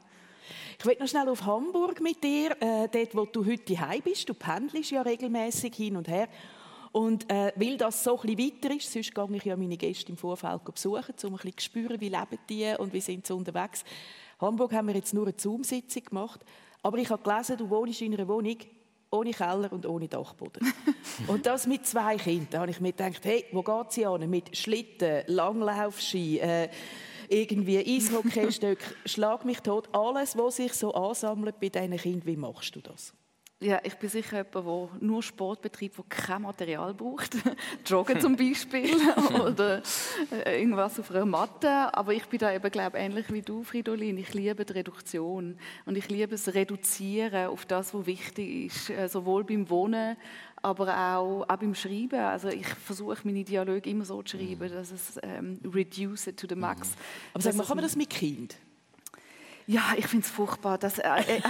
[0.78, 4.30] Ich will noch schnell auf Hamburg mit dir, äh, dort, wo du heute heim bist.
[4.30, 6.30] Du pendelst ja regelmäßig hin und her.
[6.96, 10.18] Und äh, weil das so ein weiter ist, sonst gehe ich ja meine Gäste im
[10.18, 13.84] Vorfeld besuchen, um ein bisschen zu spüren, wie leben die und wie sind sie unterwegs.
[14.40, 16.40] In Hamburg haben wir jetzt nur eine Zoom-Sitzung gemacht,
[16.82, 18.56] aber ich habe gelesen, du wohnst in einer Wohnung
[19.12, 20.74] ohne Keller und ohne Dachboden.
[21.28, 22.48] und das mit zwei Kindern.
[22.50, 24.30] Da habe ich mir gedacht, hey, wo geht sie an?
[24.30, 26.70] Mit Schlitten, Langlaufski, äh,
[27.28, 29.90] irgendwie Eishockeystöcke, schlag mich tot.
[29.92, 33.14] Alles, was sich so ansammelt bei diesen Kindern, wie machst du das?
[33.66, 37.36] Ja, ich bin sicher jemand, der nur Sport betreibt, der kein Material braucht.
[37.86, 38.96] Joggen zum Beispiel
[39.44, 39.82] oder
[40.32, 41.68] äh, irgendwas auf einer Matte.
[41.68, 44.20] Aber ich bin da eben, glaube ähnlich wie du, Fridolin.
[44.20, 48.92] Ich liebe die Reduktion und ich liebe es Reduzieren auf das, was wichtig ist.
[48.92, 50.16] Äh, sowohl beim Wohnen,
[50.62, 52.20] aber auch, auch beim Schreiben.
[52.20, 56.46] Also ich versuche meine Dialoge immer so zu schreiben, dass es ähm, reduce it to
[56.48, 56.92] the max.
[57.34, 58.58] Aber sag mal, kann man das mit Kind?
[59.68, 61.42] Ja, ich finde es furchtbar, dass, äh, äh, äh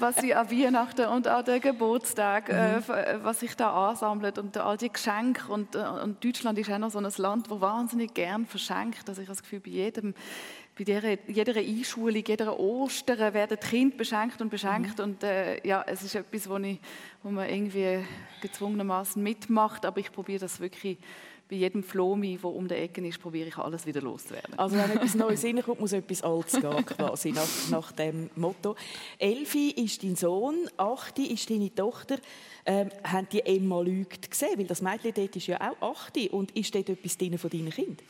[0.00, 2.82] was sie an Weihnachten und an den Geburtstag, äh, mhm.
[2.92, 5.52] äh, was sich da ansammelt und all die Geschenke.
[5.52, 9.08] Und, und Deutschland ist auch noch so ein Land, wo wahnsinnig gern verschenkt.
[9.08, 10.14] Also ich habe das Gefühl, bei jedem
[10.76, 14.98] bei jeder, jeder Einschulung, jeder Ostern werden die Kinder beschenkt und beschenkt.
[14.98, 15.04] Mhm.
[15.04, 16.80] Und äh, ja, es ist etwas, wo, ich,
[17.22, 18.04] wo man irgendwie
[18.40, 19.86] gezwungenermaßen mitmacht.
[19.86, 20.98] Aber ich probiere das wirklich
[21.48, 24.58] bei jedem Flomi, der um die Ecke ist, probiere ich alles wieder loszuwerden.
[24.58, 28.76] Also wenn etwas Neues reinkommt, muss etwas Altes gehen, quasi, nach, nach dem Motto.
[29.18, 32.16] Elfi ist dein Sohn, Achti ist deine Tochter.
[32.66, 34.58] Ähm, haben die Emma lügt gesehen?
[34.58, 36.28] Weil das Mädchen dort ist ja auch Achti.
[36.30, 38.06] Und ist dort etwas drin von deinen Kindern?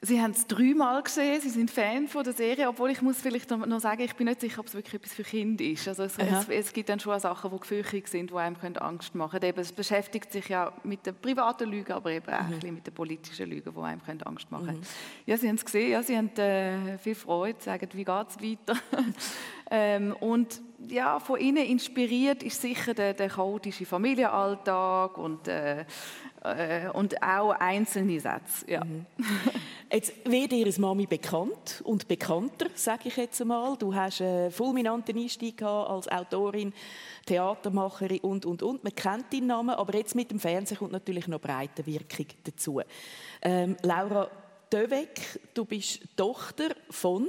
[0.00, 3.50] Sie haben es dreimal gesehen, Sie sind Fan von der Serie, obwohl ich muss vielleicht
[3.50, 5.88] noch sagen, ich bin nicht sicher, ob es wirklich etwas für Kinder ist.
[5.88, 9.40] Also es, es, es, gibt dann schon Sachen, die gefürchtig sind, die einem Angst machen
[9.40, 9.54] können.
[9.56, 12.74] es beschäftigt sich ja mit der privaten Lüge, aber eben auch mhm.
[12.74, 14.78] mit der politischen Lüge, die einem Angst machen können.
[14.78, 14.86] Mhm.
[15.26, 18.40] Ja, Sie haben es gesehen, ja, Sie haben äh, viel Freude, sagen, wie geht es
[18.40, 18.80] weiter?
[19.70, 25.84] ähm, und ja, von Ihnen inspiriert ist sicher der, der chaotische Familienalltag und äh,
[26.92, 28.70] und auch einzelne Sätze.
[28.70, 28.84] Ja.
[28.84, 29.06] Mhm.
[29.90, 33.76] Jetzt wird Ihre Mami bekannt und bekannter, sage ich jetzt einmal.
[33.76, 36.72] Du hast einen fulminanten Einstieg als Autorin,
[37.26, 38.84] Theatermacherin und, und, und.
[38.84, 42.80] Man kennt deinen Namen, aber jetzt mit dem Fernsehen kommt natürlich noch breite Wirkung dazu.
[43.42, 44.30] Ähm, Laura
[44.70, 47.28] Döweg, du bist Tochter von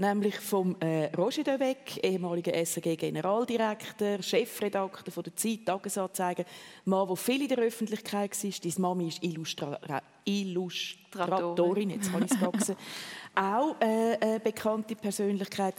[0.00, 6.44] nämlich vom äh, Roger Deweg, ehemaliger SRG-Generaldirektor, Chefredakteur von der Zeit, Tagesanzeiger,
[6.86, 8.50] Mann, der viel in der Öffentlichkeit war.
[8.62, 12.76] Deine Mami ist Illustra Illustratorin, jetzt kann ich es wachsen.
[13.34, 15.74] Auch äh, eine bekannte Persönlichkeit.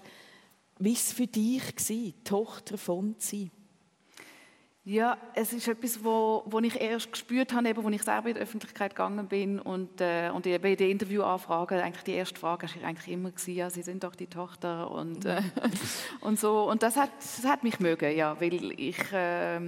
[0.79, 1.75] Wie war es für dich,
[2.23, 3.51] Tochter von sein?
[4.83, 8.33] Ja, es ist etwas, wo, wo ich erst gespürt habe, eben, als ich selber in
[8.35, 12.87] die Öffentlichkeit gegangen bin und, äh, und bei den Interviewanfragen, eigentlich die erste Frage war
[12.87, 15.43] eigentlich immer, gewesen, ja, Sie sind doch die Tochter und, äh,
[16.21, 16.67] und so.
[16.67, 19.11] Und das hat, das hat mich mögen, ja, weil ich...
[19.11, 19.59] Äh,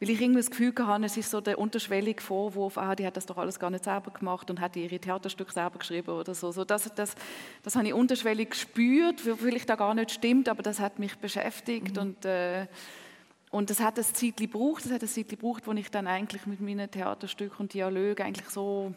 [0.00, 3.16] weil ich irgendwie das Gefühl hatte, es ist so der unterschwellige Vorwurf, ah, die hat
[3.16, 6.52] das doch alles gar nicht selber gemacht und hat ihre Theaterstücke selber geschrieben oder so.
[6.52, 7.16] so das, das,
[7.64, 11.96] das habe ich unterschwellig gespürt, vielleicht da gar nicht stimmt, aber das hat mich beschäftigt
[11.96, 12.02] mhm.
[12.02, 12.68] und äh,
[13.50, 16.46] und das hat ein Zeit gebraucht, das hat ein Zeit gebraucht, wo ich dann eigentlich
[16.46, 18.94] mit meinen Theaterstücken und Dialogen eigentlich so,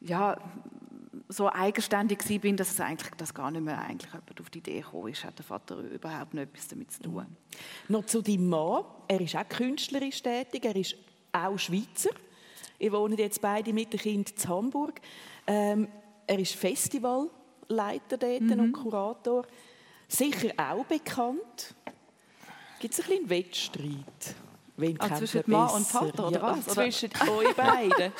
[0.00, 0.36] ja,
[1.28, 4.80] so eigenständig bin, dass es eigentlich dass gar nicht mehr eigentlich jemand auf die Idee
[4.80, 7.26] gekommen ist, hat der Vater überhaupt nicht etwas damit zu tun.
[7.88, 8.84] Noch zu deinem Mann.
[9.08, 10.96] Er ist auch künstlerisch tätig, er ist
[11.32, 12.10] auch Schweizer.
[12.78, 15.00] Ihr wohnt jetzt beide mit dem Kind in Hamburg.
[15.46, 15.88] Ähm,
[16.26, 18.60] er ist Festivalleiter dort mhm.
[18.60, 19.46] und Kurator.
[20.08, 21.74] Sicher auch bekannt
[22.84, 24.34] Gibt es ein bisschen Wettstreit?
[24.76, 26.66] Wen ah, zwischen Mann und Vater, oder ja, was?
[26.66, 28.12] Zwischen euch beiden.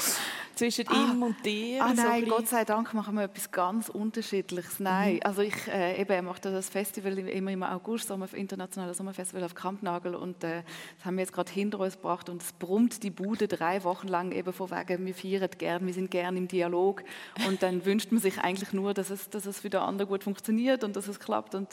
[0.54, 1.84] zwischen ah, ihm und dir.
[1.84, 4.80] Ah nein, so Gott sei Dank machen wir etwas ganz Unterschiedliches.
[4.80, 5.20] Nein, mhm.
[5.22, 10.14] also ich äh, eben mache das Festival immer im August, Sommer, internationales Sommerfestival auf Kampnagel
[10.14, 10.62] und äh,
[10.96, 14.08] das haben wir jetzt gerade hinter uns gebracht und es brummt die Bude drei Wochen
[14.08, 17.04] lang eben von wegen, wir feiern gern, wir sind gern im Dialog
[17.46, 20.24] und dann wünscht man sich eigentlich nur, dass es, dass es für den anderen gut
[20.24, 21.68] funktioniert und dass es klappt und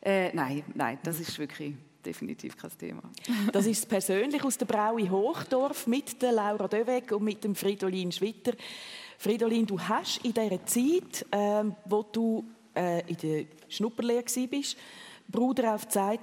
[0.00, 3.02] äh, nein, nein, das ist wirklich definitiv kein Thema.
[3.52, 8.12] das ist persönlich aus der Braui Hochdorf mit der Laura Döweg und mit dem Fridolin
[8.12, 8.52] Schwitter.
[9.18, 14.76] Fridolin, du hast in dieser Zeit, äh, wo du äh, in der Schnupperlehre warst,
[15.28, 16.20] Bruder auf die Zeit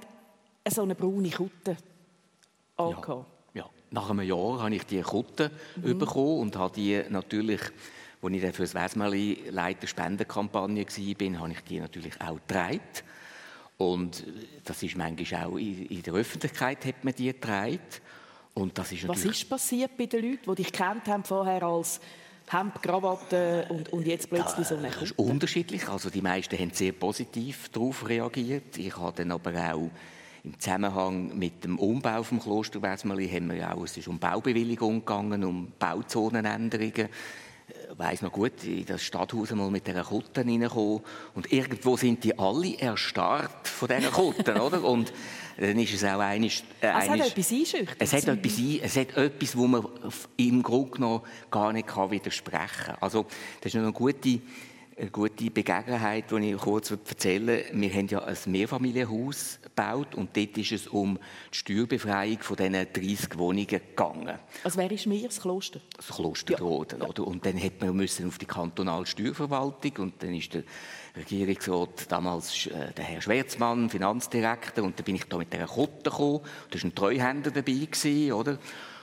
[0.68, 1.76] so eine braune Kutte
[2.76, 3.26] angehabt.
[3.54, 3.70] Ja, ja.
[3.90, 5.98] Nach einem Jahr habe ich diese Kutte mhm.
[5.98, 7.60] bekommen und habe die natürlich
[8.22, 12.80] als ich dann für das Wesmeli Leiter Spendenkampagne war, habe ich die natürlich auch getragen.
[13.80, 14.26] Und
[14.66, 17.80] das ist manchmal auch in der Öffentlichkeit hat man die getragen.
[18.52, 21.98] Und das ist Was ist passiert bei den Leuten, die dich kennt haben vorher als
[22.50, 25.88] Hemd, Krawatte und, und jetzt plötzlich so eine Das ist unterschiedlich.
[25.88, 28.76] Also die meisten haben sehr positiv darauf reagiert.
[28.76, 29.88] Ich habe dann aber auch
[30.44, 34.18] im Zusammenhang mit dem Umbau vom Kloster Wesmeli haben wir ja auch, es ist um
[34.18, 37.08] Baubewilligung gegangen, um Bauzonenänderungen
[37.96, 41.00] weiß noch gut, in das Stadthaus einmal mit dieser Kutte reingekommen
[41.34, 44.82] und irgendwo sind die alle erstarrt von diesen Kutten, oder?
[44.84, 45.12] Und
[45.58, 46.62] dann ist es auch einiges...
[46.80, 47.96] Äh, es hat etwas Einschüchterndes.
[47.98, 49.86] Es hat etwas, es hat etwas, wo man
[50.36, 52.96] im Grunde genommen gar nicht widersprechen kann.
[53.00, 53.26] Also
[53.60, 54.40] das ist eine gute
[55.00, 57.64] eine gute Begebenheit, die ich kurz erzählen will.
[57.72, 61.18] Wir haben ja ein Mehrfamilienhaus gebaut und dort ist es um
[61.52, 64.38] die Steuerbefreiung von diesen 30 Wohnungen gegangen.
[64.62, 65.26] Also wer ist mir?
[65.26, 65.80] Das Kloster?
[65.96, 66.60] Das Kloster ja.
[66.60, 67.26] oder?
[67.26, 70.64] Und dann hat man müssen auf die kantonale Steuerverwaltung und dann ist der
[71.16, 76.10] Regierungsrat damals äh, der Herr Schwerzmann, Finanzdirektor, und dann bin ich da mit dieser Kutte
[76.10, 76.40] gekommen.
[76.70, 78.58] Da war ein Treuhänder dabei, gewesen, oder?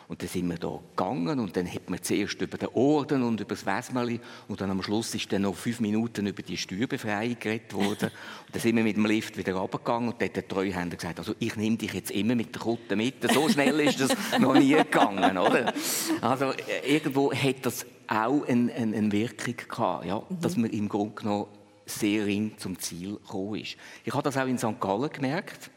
[0.08, 3.42] Und dann sind wir da gegangen und dann hat man zuerst über den Orden und
[3.42, 7.38] über das Wesmeli und dann am Schluss ist dann noch fünf Minuten über die Steuerbefreiung
[7.38, 8.10] geredet worden.
[8.46, 11.20] und dann sind wir mit dem Lift wieder runtergegangen und dann hat der Treuhänder gesagt,
[11.20, 13.16] also ich nehme dich jetzt immer mit der Kutte mit.
[13.30, 15.74] So schnell ist das noch nie gegangen, oder?
[16.22, 20.40] Also äh, irgendwo hat das auch eine, eine, eine Wirkung gehabt, ja, mhm.
[20.40, 21.48] dass man im Grunde genommen
[21.86, 23.76] sehr ring zum Ziel gekommen ist.
[24.06, 24.80] Ich habe das auch in St.
[24.80, 25.70] Gallen gemerkt.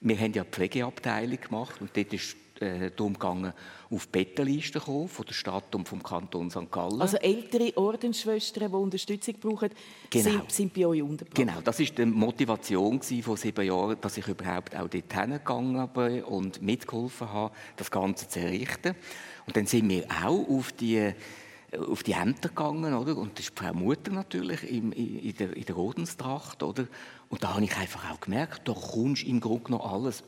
[0.00, 3.52] Wir haben ja eine Pflegeabteilung gemacht und dort ist äh, darum gegangen,
[3.90, 6.70] auf Bettenlisten zu kommen, von der Stadt und vom Kanton St.
[6.70, 7.00] Gallen.
[7.00, 9.70] Also ältere Ordensschwestern, die Unterstützung brauchen,
[10.10, 10.24] genau.
[10.24, 11.34] sind, sind, bei euch untergebracht?
[11.34, 16.24] Genau, das war die Motivation von sieben Jahren, dass ich überhaupt auch dort hingegangen bin
[16.24, 18.94] und mitgeholfen habe, das Ganze zu errichten.
[19.46, 21.12] Und dann sind wir auch auf die
[21.78, 23.16] auf die Ämter gegangen, oder?
[23.16, 26.86] Und das ist Frau Mutter natürlich in, in, der, in der Rodenstracht, oder?
[27.28, 30.24] Und da habe ich einfach auch gemerkt, da kommst im Grunde noch alles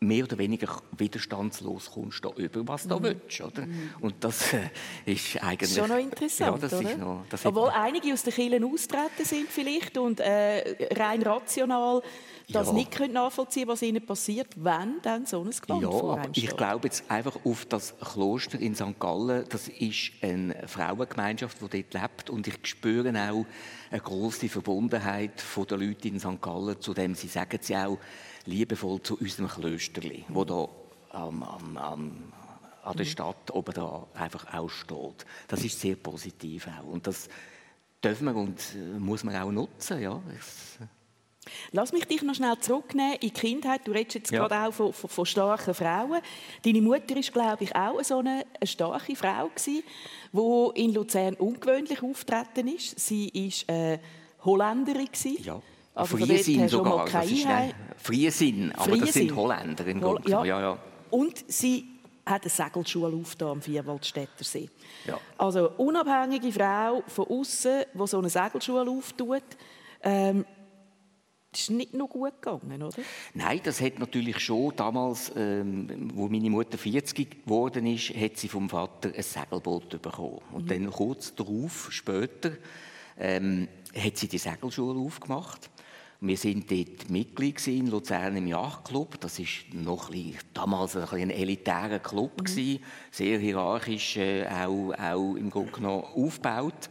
[0.00, 3.02] mehr oder weniger widerstandslos kommst da über, was du mhm.
[3.02, 3.66] willst, oder?
[3.66, 3.90] Mhm.
[4.00, 4.70] Und das äh,
[5.06, 5.74] ist eigentlich...
[5.74, 6.90] Schon noch interessant, ja, das oder?
[6.90, 12.02] Ist noch, Obwohl einige aus den Kirchen austreten sind vielleicht und äh, rein rational
[12.50, 12.72] das ja.
[12.72, 16.56] nicht können nachvollziehen was ihnen passiert, wenn dann so ein Gewand ja, vor einem ich
[16.56, 18.98] glaube jetzt einfach auf das Kloster in St.
[18.98, 23.44] Gallen, das ist eine Frauengemeinschaft, die dort lebt und ich spüre auch
[23.90, 26.40] eine große Verbundenheit der Leute in St.
[26.40, 27.98] Gallen, zu dem sie sagen sie auch,
[28.48, 30.68] liebevoll zu unserem Klösterli, wo da
[31.10, 32.32] am, am, am,
[32.82, 35.26] an der Stadt oben da einfach auch steht.
[35.46, 36.86] Das ist sehr positiv auch.
[36.86, 37.28] Und das
[38.02, 40.00] dürfen wir und äh, muss man auch nutzen.
[40.00, 40.20] Ja.
[41.72, 43.86] Lass mich dich noch schnell zurücknehmen in die Kindheit.
[43.86, 44.46] Du redest jetzt ja.
[44.46, 46.20] gerade auch von, von, von, starken Frauen.
[46.64, 49.82] Deine Mutter ist, glaube ich, auch so eine, eine starke Frau gewesen,
[50.32, 52.98] die in Luzern ungewöhnlich auftreten ist.
[52.98, 53.30] Sie
[53.66, 53.98] war äh,
[54.44, 55.06] Holländerin.
[55.06, 55.42] Gewesen.
[55.42, 55.62] Ja.
[55.98, 57.06] Also Friesin sogar.
[57.06, 57.46] Das ist
[57.96, 59.00] Friesin, aber Friesin.
[59.00, 60.44] das sind Holländer in Hol ja.
[60.44, 60.78] ja, ja.
[61.10, 61.86] Und sie
[62.24, 64.70] hat eine Segelschule aufgetan am Vierwaldstätter See.
[65.06, 65.18] Ja.
[65.36, 69.42] Also unabhängige Frau von außen, die so eine Segelschule auftut.
[70.02, 70.44] Ähm,
[71.50, 73.02] das ist nicht noch gut gegangen, oder?
[73.34, 78.48] Nein, das hat natürlich schon damals, ähm, wo meine Mutter 40 geworden ist, hat sie
[78.48, 80.42] vom Vater ein Segelboot bekommen.
[80.52, 80.68] Und mhm.
[80.68, 82.52] dann kurz darauf, später,
[83.18, 85.70] ähm, hat sie die Segelschule aufgemacht.
[86.20, 89.20] Wir sind dort Mitglied in Luzern im Yachtclub.
[89.20, 92.80] Das ist noch ein damals ein, ein elitärer Club mhm.
[93.12, 96.90] sehr hierarchisch äh, auch, auch im Grunde genommen aufgebaut.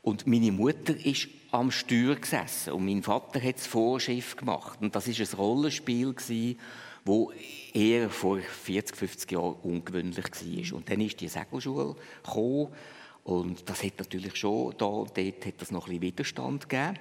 [0.00, 4.78] Und meine Mutter ist am Steuer gesessen und mein Vater hat das Vorschiff gemacht.
[4.80, 6.58] Und das ist ein Rollenspiel gewesen,
[7.04, 7.32] wo
[7.74, 10.76] eher vor 40, 50 Jahren ungewöhnlich war.
[10.78, 12.68] Und dann ist die Segelschule gekommen
[13.24, 16.98] und das hat natürlich schon da, dort hat das noch ein bisschen Widerstand gegeben.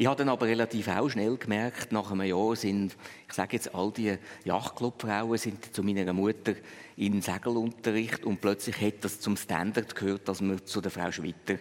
[0.00, 2.96] Ich habe dann aber relativ auch schnell gemerkt, nach einem Jahr sind,
[3.26, 6.54] ich sage jetzt, all die Yachtclubfrauen sind zu meiner Mutter
[6.96, 11.56] in Segelunterricht und plötzlich hat das zum Standard gehört, dass man zu der Frau Schwitter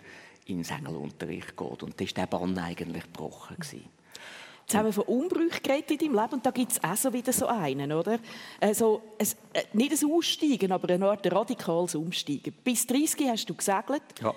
[0.46, 1.82] in Segelunterricht geht.
[1.82, 3.56] Und das war der Bann eigentlich gebrochen.
[3.56, 3.86] Gewesen.
[4.62, 7.12] Jetzt haben wir von Umbrüchen geredet in deinem Leben und da gibt es auch so
[7.12, 8.20] wieder so einen, oder?
[8.60, 12.54] Also, ein, äh, nicht ein Aussteigen, aber eine Art radikales Umsteigen.
[12.64, 14.04] Bis 30 hast du gesegelt.
[14.22, 14.36] Ja.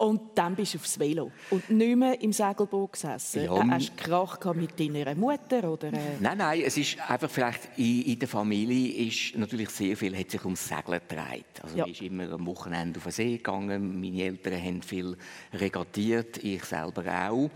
[0.00, 3.44] Und dann bist du aufs Velo und nicht mehr im Segelboot gesessen.
[3.44, 5.70] Ja, hast du Krach mit deiner Mutter?
[5.70, 6.16] Oder, äh?
[6.18, 10.30] Nein, nein, es ist einfach vielleicht in, in, der Familie ist natürlich sehr viel hat
[10.30, 11.60] sich ums Segeln gedreht.
[11.62, 11.86] Also ja.
[11.86, 15.18] ich immer am Wochenende auf den See gegangen, meine Eltern haben viel
[15.52, 17.50] regattiert, ich selber auch.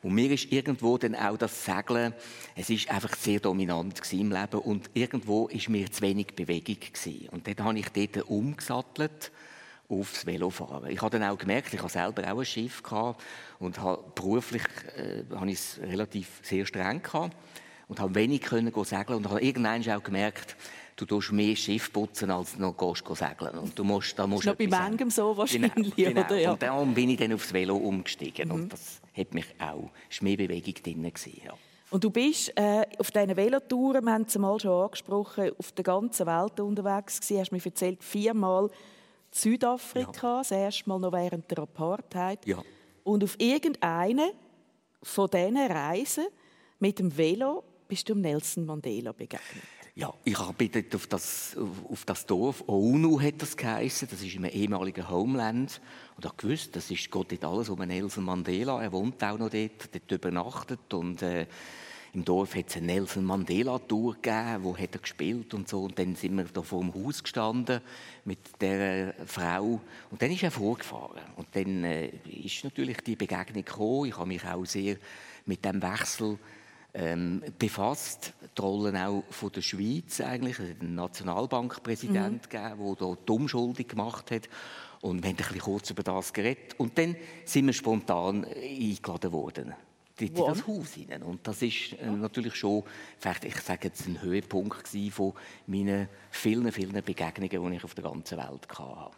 [0.00, 2.14] Und mir ist irgendwo dann auch das Segeln,
[2.56, 7.28] es ist einfach sehr dominant im Leben und irgendwo ist mir zu wenig Bewegung gewesen.
[7.30, 9.30] Und dann habe ich dort umgesattelt
[9.90, 10.90] aufs Velofahren.
[10.90, 13.22] Ich habe dann auch gemerkt, ich habe selber auch ein Schiff gehabt
[13.58, 14.62] und habe beruflich
[14.96, 17.36] äh, habe ich es relativ sehr streng gehabt
[17.88, 20.56] und habe wenig können segeln und habe irgendwann auch gemerkt,
[20.96, 24.54] du tust mehr Schiff putzen als noch gehst segeln und du musst da musst das
[24.54, 26.34] ist noch bei manchem so wahrscheinlich, genau, genau.
[26.34, 26.52] Ja.
[26.52, 28.54] Und dann bin ich dann aufs Velo umgestiegen mhm.
[28.54, 31.54] und das hat mich auch ist mehr Bewegung drin gewesen, ja.
[31.90, 35.82] Und du bist äh, auf diesen Velotouren, wir haben es mal schon angesprochen, auf der
[35.82, 38.70] ganzen Welt unterwegs gewesen, hast mir erzählt, viermal
[39.30, 40.38] Südafrika, ja.
[40.38, 42.44] das erste Mal noch während der Apartheid.
[42.46, 42.62] Ja.
[43.04, 44.32] Und auf irgendeine
[45.02, 46.26] von diesen Reisen
[46.78, 49.64] mit dem Velo bist du Nelson Mandela begegnet.
[49.96, 51.56] Ja, ich habe dort auf das,
[51.88, 55.80] auf das Dorf, ONU hat das geheißen, das ist im ehemaligen Homeland.
[56.16, 58.82] Und ich gewusst, das ist, geht dort alles um Nelson Mandela.
[58.82, 60.94] Er wohnt auch noch dort, dort übernachtet.
[60.94, 61.46] Und äh,
[62.12, 65.84] im Dorf hat es eine Nelson Mandela Tour gegeben, wo hat er gespielt und so.
[65.84, 67.80] Und dann sind wir da vor dem Haus gestanden
[68.24, 69.80] mit der Frau
[70.10, 71.22] und dann ist er vorgefahren.
[71.36, 74.06] Und dann äh, ist natürlich die Begegnung gekommen.
[74.06, 74.96] Ich habe mich auch sehr
[75.46, 76.38] mit dem Wechsel
[76.94, 78.32] ähm, befasst.
[78.58, 80.58] Die Rolle auch von der Schweiz eigentlich.
[80.58, 82.48] Einen Nationalbankpräsident mhm.
[82.48, 84.48] gegeben, der da die Umschuldung gemacht hat.
[85.00, 86.74] Und wir haben ein bisschen kurz über das geredet.
[86.76, 89.74] Und dann sind wir spontan eingeladen worden
[90.22, 91.22] in das Haus hinein.
[91.22, 92.84] Und das ist äh, natürlich schon,
[93.18, 95.34] vielleicht, ich sage jetzt, ein Höhepunkt von
[95.66, 99.10] meinen vielen, vielen Begegnungen, die ich auf der ganzen Welt hatte.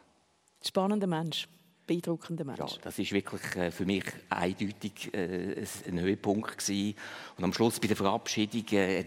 [0.65, 1.49] Spannender Mensch,
[1.87, 2.59] beeindruckender Mensch.
[2.59, 6.95] Ja, das ist wirklich äh, für mich eindeutig äh, ein Höhepunkt gewesen.
[7.37, 9.05] Und am Schluss bei der Verabschiedung äh, äh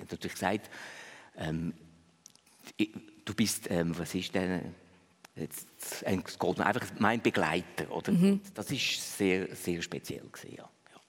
[0.00, 0.70] hat natürlich gesagt,
[1.36, 1.74] ähm,
[3.24, 4.74] du bist, ähm, was ist denn
[5.34, 5.66] Jetzt,
[6.02, 8.12] es geht einfach mein Begleiter, oder?
[8.12, 8.40] Mhm.
[8.54, 10.68] Das ist sehr, sehr speziell gewesen, ja.
[10.92, 11.00] ja.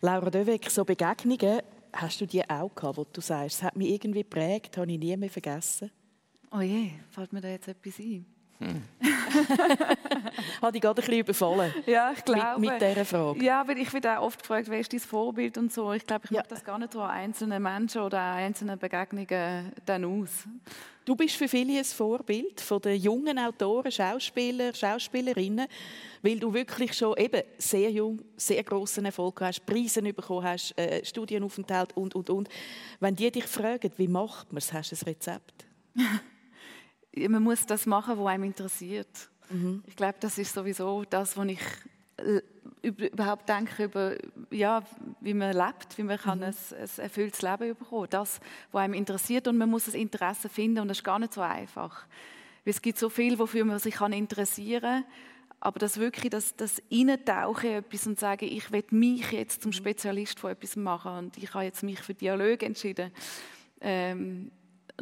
[0.00, 1.60] Laura Döweg, so Begegnungen
[1.92, 4.98] hast du die auch gehabt, wo du sagst, es hat mich irgendwie geprägt, habe ich
[4.98, 5.90] nie mehr vergessen?
[6.50, 8.26] Oh je, fällt mir da jetzt etwas ein?
[8.58, 8.82] Hm.
[10.62, 11.72] Hat ich gerade ein bisschen überfallen?
[11.86, 12.60] Ja, ich glaube.
[12.60, 13.44] Mit, mit dieser Frage.
[13.44, 15.92] Ja, weil ich werde auch oft gefragt, wer ist dein Vorbild und so.
[15.92, 16.38] Ich glaube, ich ja.
[16.40, 20.44] mache das gar nicht so an einzelnen Menschen oder an einzelnen Begegnungen dann aus.
[21.04, 25.66] Du bist für viele ein Vorbild von den jungen Autoren, Schauspieler, Schauspielerinnen,
[26.20, 31.02] weil du wirklich schon eben sehr jung, sehr großen Erfolg hast, Preise bekommen hast, äh,
[31.04, 32.48] Studienaufenthalt und und und.
[33.00, 35.66] Wenn die dich fragen, wie macht man es, hast du ein Rezept?
[37.28, 39.30] man muss das machen, was einem interessiert.
[39.50, 39.82] Mhm.
[39.86, 41.60] Ich glaube, das ist sowieso das, was ich
[42.82, 44.16] überhaupt denke über
[44.50, 44.82] ja,
[45.20, 46.44] wie man lebt, wie man kann mhm.
[46.44, 48.40] ein, ein erfülltes Leben bekommen Das,
[48.72, 51.40] was einem interessiert und man muss das Interesse finden und das ist gar nicht so
[51.40, 52.06] einfach.
[52.64, 55.04] Weil es gibt so viel, wofür man sich kann interessieren kann,
[55.60, 59.70] aber das wirklich, das, das Eintauchen in etwas und sagen, ich will mich jetzt zum
[59.70, 59.74] mhm.
[59.74, 63.10] Spezialist von etwas machen und ich habe jetzt mich für Dialog entschieden.
[63.80, 64.50] Ähm,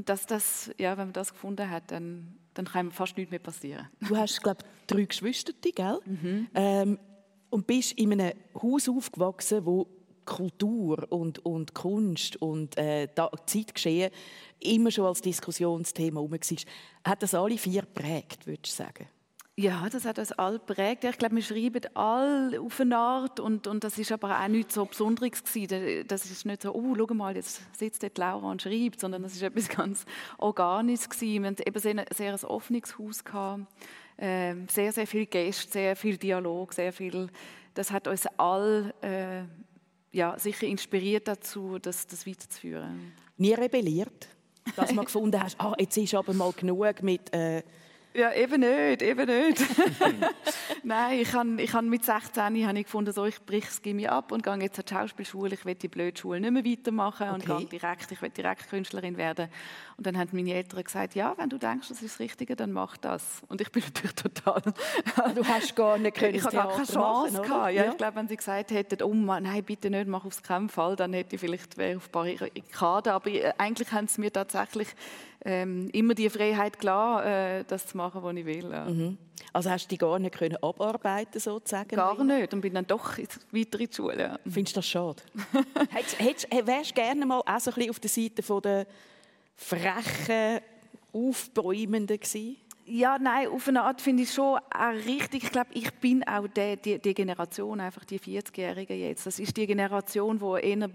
[0.04, 3.88] dass das, ja, wenn man das gefunden hat, dann, dann kann fast nichts mehr passieren.
[4.00, 5.98] Du hast, glaube ich, drei Geschwister, gell?
[6.04, 6.48] Mhm.
[6.54, 6.98] Ähm,
[7.50, 9.86] und bist in einem Haus aufgewachsen, wo
[10.24, 13.08] Kultur und, und Kunst und äh,
[13.46, 14.10] Zeitgeschehen
[14.58, 17.10] immer schon als Diskussionsthema herum war.
[17.10, 19.08] Hat das alle vier geprägt, würdest du sagen?
[19.58, 21.04] Ja, das hat uns alle geprägt.
[21.04, 24.70] Ich glaube, wir schreiben alle auf eine Art und, und das ist aber auch nicht
[24.70, 26.04] so Besonderes gewesen.
[26.06, 29.32] Das ist nicht so, oh, schau mal, jetzt sitzt dort Laura und schreibt, sondern das
[29.32, 30.04] ist etwas ganz
[30.36, 31.42] Organisches gewesen.
[31.42, 33.62] Wir hatten eben sehr, sehr ein offenes Haus gehabt,
[34.18, 37.30] äh, sehr, sehr viele Gäste, sehr viel Dialog, sehr viel.
[37.72, 39.44] Das hat uns alle äh,
[40.14, 43.14] ja, sicher inspiriert dazu, das, das weiterzuführen.
[43.38, 44.28] Nie rebelliert,
[44.76, 47.62] dass man gefunden hast, ah, jetzt ist aber mal genug mit äh,
[48.16, 49.60] ja, eben nicht, eben nicht.
[50.82, 54.06] Nein, ich habe ich hab mit 16 habe ich gefunden, so, ich breche das Gimmi
[54.06, 55.54] ab und gehe jetzt an die Schauspielschule.
[55.54, 57.66] Ich will die blöde Schule nicht mehr weitermachen und okay.
[57.66, 59.48] gehe direkt, ich will direkt Künstlerin werden.
[59.96, 62.72] Und dann haben meine Eltern gesagt, ja, wenn du denkst, das ist das Richtige, dann
[62.72, 63.42] mach das.
[63.48, 64.62] Und ich bin natürlich total...
[65.34, 67.72] du hast gar nicht können Ich habe gar keine Chance machen, gehabt.
[67.72, 70.42] Ja, ja, Ich glaube, wenn sie gesagt hätten, oh Mann, nein, bitte nicht, mach aufs
[70.42, 73.12] keinen Fall, dann hätte ich vielleicht auf Barrikaden.
[73.12, 74.88] Aber äh, eigentlich haben sie mir tatsächlich
[75.44, 78.70] ähm, immer die Freiheit klar, äh, das zu machen, was ich will.
[78.70, 78.84] Ja.
[78.86, 79.18] Mhm.
[79.52, 81.88] Also hast du dich gar nicht können abarbeiten sozusagen?
[81.88, 84.22] Gar nicht und bin dann doch weiter in die Schule.
[84.22, 84.38] Ja.
[84.44, 85.22] Findest du das schade?
[86.18, 88.86] hättest, wärst du gerne mal auch so ein bisschen auf der Seite von der
[89.56, 90.60] frechen,
[91.12, 92.56] aufbäumenden gewesen?
[92.88, 95.42] Ja, nein, auf eine Art finde ich schon auch richtig.
[95.42, 99.26] Ich glaube, ich bin auch die, die, die Generation, einfach die 40-Jährigen jetzt.
[99.26, 100.88] Das ist die Generation, die eher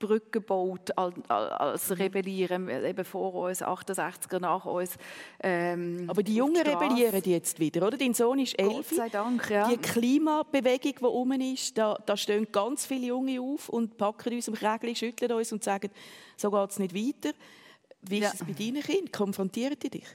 [0.00, 4.96] Brücke gebaut als Rebellieren, eben vor uns, 68er nach uns.
[5.40, 7.96] Ähm, Aber die Jungen die rebellieren jetzt wieder, oder?
[7.96, 8.88] Dein Sohn ist elf.
[8.88, 9.68] Gott sei Dank, ja.
[9.68, 14.48] Die Klimabewegung, die rum ist, da, da stehen ganz viele Junge auf und packen uns
[14.48, 15.90] am Krägel, schütteln uns und sagen,
[16.36, 17.36] so geht es nicht weiter.
[18.02, 18.30] Wie ist ja.
[18.34, 19.12] es bei deinen Kindern?
[19.12, 20.06] Konfrontieren die dich?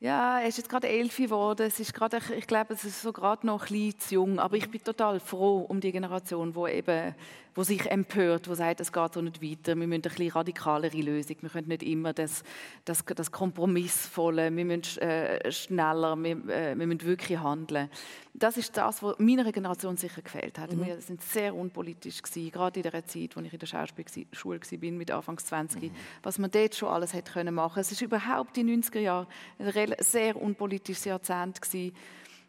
[0.00, 1.66] Ja, er ist jetzt gerade elf geworden.
[1.66, 4.38] Es ist gerade, ich glaube, es ist so gerade noch ein bisschen zu jung.
[4.38, 7.14] Aber ich bin total froh um die Generation, die eben
[7.58, 10.96] wo sich empört, wo sagt, es geht so nicht weiter, wir müssen eine bisschen radikalere
[10.96, 12.44] Lösung, wir können nicht immer das,
[12.84, 17.90] das, das Kompromissvolle, wir müssen äh, schneller, wir, äh, wir müssen wirklich handeln.
[18.32, 20.72] Das ist das, was meiner Generation sicher gefällt hat.
[20.72, 20.86] Mhm.
[20.86, 24.90] Wir sind sehr unpolitisch gewesen, gerade in der Zeit, als ich in der Schauspielschule war,
[24.92, 25.90] mit Anfangs 20, mhm.
[26.22, 27.80] was man dort schon alles hätte machen können.
[27.80, 29.26] Es ist überhaupt in den 90er Jahren
[29.58, 31.92] ein sehr unpolitisches Jahrzehnt gewesen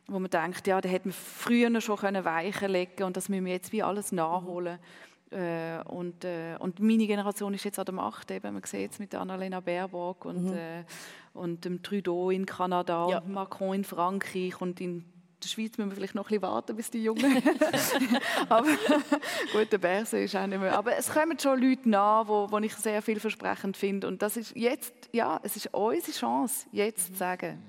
[0.10, 3.45] wo man denkt, ja, da hätte man früher schon Weichen legen können und das müssen
[3.45, 4.80] wir jetzt wie alles nachholen.
[5.32, 8.32] Äh, und, äh, und meine Generation ist jetzt an der Macht.
[8.32, 8.53] Eben.
[8.53, 10.57] Man sieht es mit Annalena Baerbock und, mhm.
[10.57, 10.84] äh,
[11.34, 13.18] und dem Trudeau in Kanada, ja.
[13.20, 15.05] und Macron in Frankreich und in
[15.41, 17.41] der Schweiz müssen wir vielleicht noch ein bisschen warten, bis die Jungen.
[18.49, 18.68] aber
[19.53, 20.78] gut, der Berse ist auch nicht mehr.
[20.78, 24.07] Aber es kommen schon Leute nach, wo, wo ich sehr vielversprechend finde.
[24.07, 27.64] Und das ist jetzt, ja, es ist unsere Chance, jetzt zu sagen.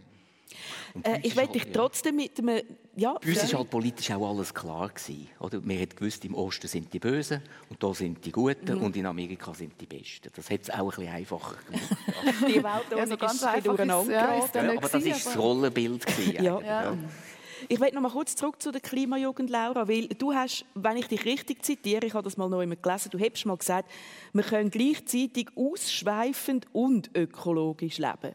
[1.03, 2.62] Äh, ich möchte dich halt, trotzdem mit einem...
[2.96, 4.88] Ja, Bei uns war halt politisch auch alles klar.
[4.88, 5.61] Gewesen, oder?
[5.61, 8.82] Man hat gewusst, im Osten sind die Bösen und da sind die Guten mhm.
[8.82, 10.30] und in Amerika sind die Besten.
[10.34, 11.96] Das hat es auch ein bisschen einfacher gemacht.
[12.48, 16.07] die Weltordnung ja, so ganz ist durcheinander ja, ist ja, Aber das war das Rollenbild.
[16.07, 16.61] Gewesen, ja.
[16.61, 16.96] ja.
[17.68, 21.09] Ich möchte noch mal kurz zurück zu der Klimajugend, Laura, weil du hast, wenn ich
[21.09, 23.90] dich richtig zitiere, ich habe das mal noch einmal gelesen, du hast mal gesagt,
[24.32, 28.34] wir können gleichzeitig ausschweifend und ökologisch leben.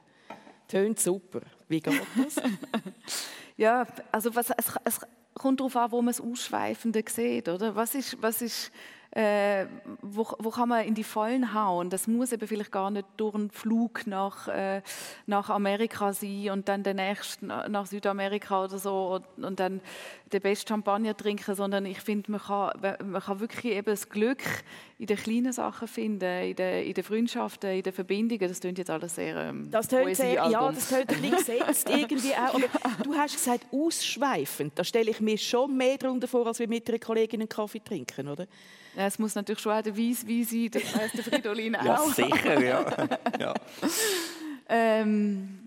[0.75, 1.39] Tönt super.
[1.69, 2.35] Wie geht das?
[3.55, 4.99] ja, also was, es, es
[5.33, 7.47] kommt darauf an, wo man es Ausschweifende sieht.
[7.47, 7.77] Oder?
[7.77, 8.73] Was ist, was ist
[9.11, 9.67] äh,
[10.01, 11.89] wo, wo, kann man in die Vollen hauen?
[11.89, 14.81] Das muss eben vielleicht gar nicht durch einen Flug nach, äh,
[15.25, 19.79] nach Amerika sein und dann der nächste nach Südamerika oder so und, und dann
[20.33, 22.71] den besten Champagner trinken, sondern ich finde, man kann,
[23.05, 24.43] man kann wirklich eben das Glück
[24.97, 28.47] in den kleinen Sachen finden, in den, in den Freundschaften, in den Verbindungen.
[28.47, 31.89] Das klingt jetzt alles sehr ähm, das tönt sehr, Ja, das tönt ein bisschen gesetzt
[31.93, 32.53] irgendwie auch.
[32.53, 34.73] Aber du hast gesagt, ausschweifend.
[34.75, 37.81] Da stelle ich mir schon mehr darunter vor, als wir mit einer Kollegin einen Kaffee
[37.83, 38.47] trinken, oder?
[38.95, 41.83] Ja, es muss natürlich schon auch der Weiss wie sein, das heisst der Fridolin auch.
[41.83, 43.09] Ja, sicher, ja.
[43.39, 43.53] ja.
[44.69, 45.64] ähm,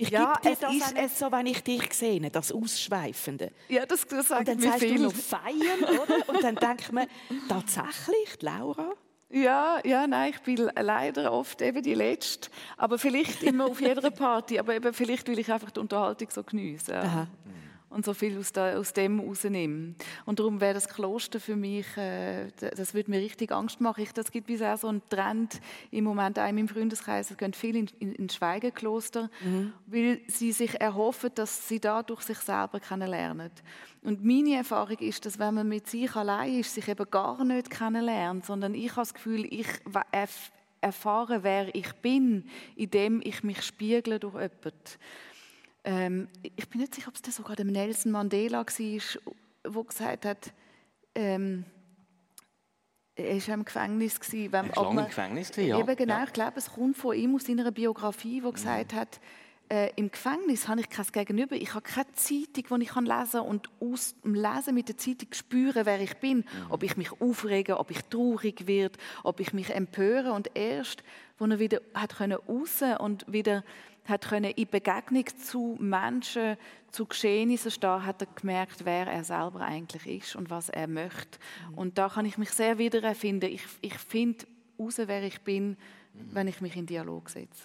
[0.00, 3.50] ich ja, gebe dir das ist es so, wenn ich dich sehe, das Ausschweifende.
[3.68, 4.96] Ja, das, das sagt Und dann sagst viel.
[4.96, 6.28] du noch feiern, oder?
[6.28, 7.06] Und dann denkt man,
[7.48, 8.92] tatsächlich, Laura?
[9.28, 12.48] Ja, ja, nein, ich bin leider oft eben die Letzte.
[12.76, 14.58] Aber vielleicht immer auf jeder Party.
[14.58, 16.94] Aber eben vielleicht will ich einfach die Unterhaltung so geniessen.
[16.94, 17.26] Ja
[17.90, 19.96] und so viel aus, da, aus dem rausnehmen.
[20.26, 24.02] Und darum wäre das Kloster für mich, äh, das würde mir richtig Angst machen.
[24.02, 25.60] Ich, das gibt bisher so einen Trend
[25.90, 29.72] im Moment auch in meinem Freundeskreis, es gehen viele in, in, in Schweigekloster, mhm.
[29.86, 33.50] weil sie sich erhoffen, dass sie dadurch sich selber kennenlernen.
[34.02, 37.70] Und meine Erfahrung ist, dass wenn man mit sich allein ist, sich eben gar nicht
[37.70, 39.66] kennenlernt, sondern ich habe das Gefühl, ich
[40.80, 42.44] erfahre, wer ich bin,
[42.76, 44.72] indem ich mich spiegle durch jemanden.
[45.88, 50.52] Ähm, ich bin nicht sicher, ob es sogar der Nelson Mandela war, der gesagt hat,
[51.14, 51.64] ähm,
[53.14, 54.20] er war im Gefängnis.
[54.20, 55.78] Gewesen, wenn, er war lange im Gefängnis, ja.
[55.78, 56.24] Eben genau, ja.
[56.24, 58.96] ich glaube, es kommt von ihm aus seiner Biografie, wo gesagt mhm.
[58.96, 59.20] hat,
[59.70, 61.56] äh, im Gefängnis habe ich kein Gegenüber.
[61.56, 65.28] Ich habe keine Zeitung, die ich lesen kann und aus dem Lesen mit der Zeitung
[65.32, 66.38] spüren, wer ich bin.
[66.38, 66.44] Mhm.
[66.68, 70.32] Ob ich mich aufrege, ob ich traurig werde, ob ich mich empöre.
[70.32, 71.02] Und erst,
[71.38, 73.64] als er wieder hat können raus und wieder
[74.08, 76.56] hat können in Begegnung zu Menschen,
[76.90, 81.38] zu Geschehnissen stehen, hat er gemerkt, wer er selber eigentlich ist und was er möchte.
[81.70, 81.78] Mhm.
[81.78, 83.50] Und da kann ich mich sehr wiedererfinden.
[83.50, 84.46] Ich, ich finde
[84.78, 85.76] heraus, wer ich bin, mhm.
[86.32, 87.64] wenn ich mich in Dialog setze.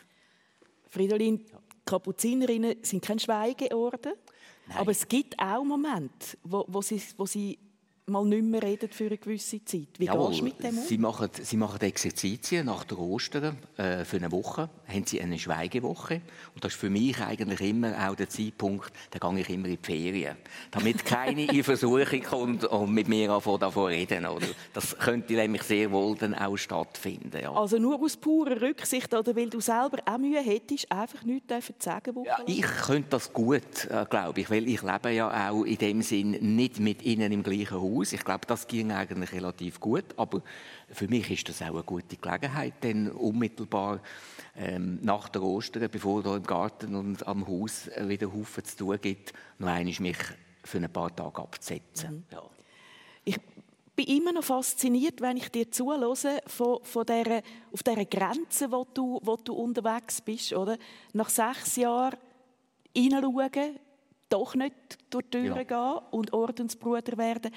[0.89, 1.45] Fridolin,
[1.85, 4.13] Kapuzinerinnen sind kein Schweigeorden,
[4.67, 4.77] Nein.
[4.77, 7.57] aber es gibt auch Momente, wo, wo, sie, wo sie
[8.05, 9.87] mal nicht mehr reden für eine gewisse Zeit.
[9.97, 10.83] Wie Jawohl, gehst du mit dem um?
[10.83, 14.69] Sie machen, sie machen Exerzitien nach der Ostern äh, für eine Woche.
[14.87, 16.21] Haben sie eine Schweigewoche.
[16.53, 19.77] Und das ist für mich eigentlich immer auch der Zeitpunkt, da gehe ich immer in
[19.77, 20.35] die Ferien.
[20.71, 24.25] Damit keine in Versuchung kommt und mit mir davon reden.
[24.25, 24.47] Oder?
[24.73, 27.39] Das könnte nämlich sehr wohl dann auch stattfinden.
[27.41, 27.53] Ja.
[27.53, 31.73] Also nur aus purer Rücksicht oder weil du selber auch Mühe hättest, einfach nichts zu
[31.79, 35.77] sagen ja, Ich könnte das gut, äh, glaube ich, weil ich lebe ja auch in
[35.77, 38.13] dem Sinn nicht mit ihnen im gleichen Haus aus.
[38.13, 40.05] Ich glaube, das ging eigentlich relativ gut.
[40.17, 40.41] Aber
[40.89, 44.01] für mich ist das auch eine gute Gelegenheit, denn unmittelbar
[44.55, 48.97] ähm, nach der Ostern, bevor da im Garten und am Haus wieder Haufen zu tun
[49.01, 50.17] gibt, noch einmal mich
[50.63, 52.11] für ein paar Tage abzusetzen.
[52.11, 52.23] Mhm.
[52.31, 52.43] Ja.
[53.25, 53.39] Ich
[53.95, 58.85] bin immer noch fasziniert, wenn ich dir zuhöre, von, von der, auf dieser Grenze, wo
[58.91, 60.53] du, wo du unterwegs bist.
[60.53, 60.77] Oder?
[61.13, 62.17] Nach sechs Jahren
[62.95, 63.79] hineinschauen,
[64.33, 64.73] doch nicht
[65.09, 65.63] durch die Türen ja.
[65.63, 67.51] gehen und Ordensbruder werden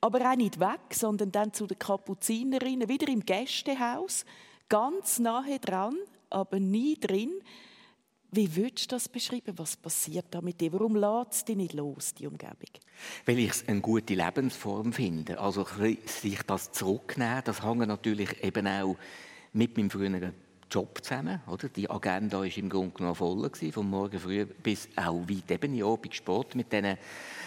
[0.00, 4.24] aber auch nicht weg, sondern dann zu den Kapuzinerinnen, wieder im Gästehaus,
[4.68, 5.96] ganz nahe dran,
[6.30, 7.32] aber nie drin.
[8.32, 9.58] Wie würdest du das beschreiben?
[9.58, 10.72] Was passiert da mit dir?
[10.72, 12.70] Warum lässt es dich nicht los, die Umgebung?
[13.26, 15.38] Weil ich es eine gute Lebensform finde.
[15.40, 15.66] Also
[16.06, 18.96] sich das zurücknehmen, das hängt natürlich eben auch
[19.52, 20.32] mit meinem früheren
[20.70, 21.40] Job zusammen.
[21.46, 21.68] Oder?
[21.68, 25.74] Die Agenda war im Grunde genommen voll, gewesen, von morgen früh bis auch weit eben
[25.74, 26.96] in Abend Sport mit diesen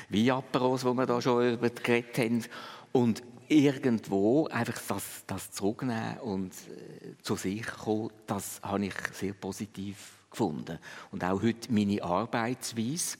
[0.09, 2.43] Weinapparos, die wir da schon über geredet haben.
[2.91, 9.33] Und irgendwo einfach das, das zurücknehmen und äh, zu sich kommen, das habe ich sehr
[9.33, 10.79] positiv gefunden.
[11.11, 13.17] Und auch heute meine Arbeitsweise.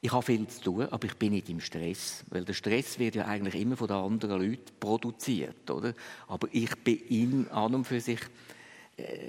[0.00, 3.16] Ich habe viel zu tun, aber ich bin nicht im Stress, weil der Stress wird
[3.16, 5.92] ja eigentlich immer von den anderen Leuten produziert, oder?
[6.28, 8.20] Aber ich bin in an und für sich,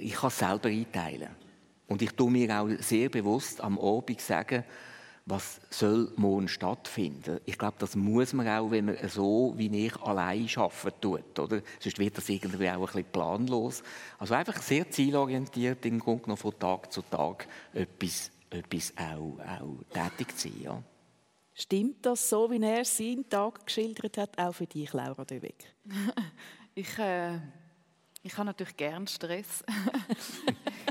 [0.00, 1.28] ich kann es selber einteilen.
[1.86, 4.64] Und ich tue mir auch sehr bewusst am Abend sagen,
[5.26, 7.40] was soll morgen stattfinden.
[7.44, 11.62] Ich glaube, das muss man auch, wenn man so wie ich allein arbeiten tut, oder?
[11.78, 13.82] Sonst wird das irgendwie auch ein bisschen planlos.
[14.18, 19.84] Also einfach sehr zielorientiert, im Grunde genommen von Tag zu Tag etwas, etwas auch, auch
[19.92, 20.82] tätig zu sein, ja.
[21.54, 25.74] Stimmt das so, wie er seinen Tag geschildert hat, auch für dich, Laura Döbeck?
[26.74, 27.38] ich äh
[28.22, 29.64] ich habe natürlich gern Stress.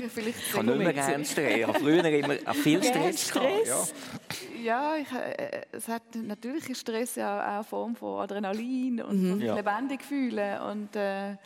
[0.00, 1.56] Ich habe nicht mehr gern Stress.
[1.56, 3.64] Ich habe früher immer viel Stress, Stress.
[3.64, 4.94] Gehabt, ja.
[4.94, 9.36] ja, ich, äh, es hat natürlich ist Stress ja auch eine Form von Adrenalin und
[9.36, 9.40] mhm.
[9.40, 9.54] ja.
[9.54, 11.36] lebendig fühlen und äh,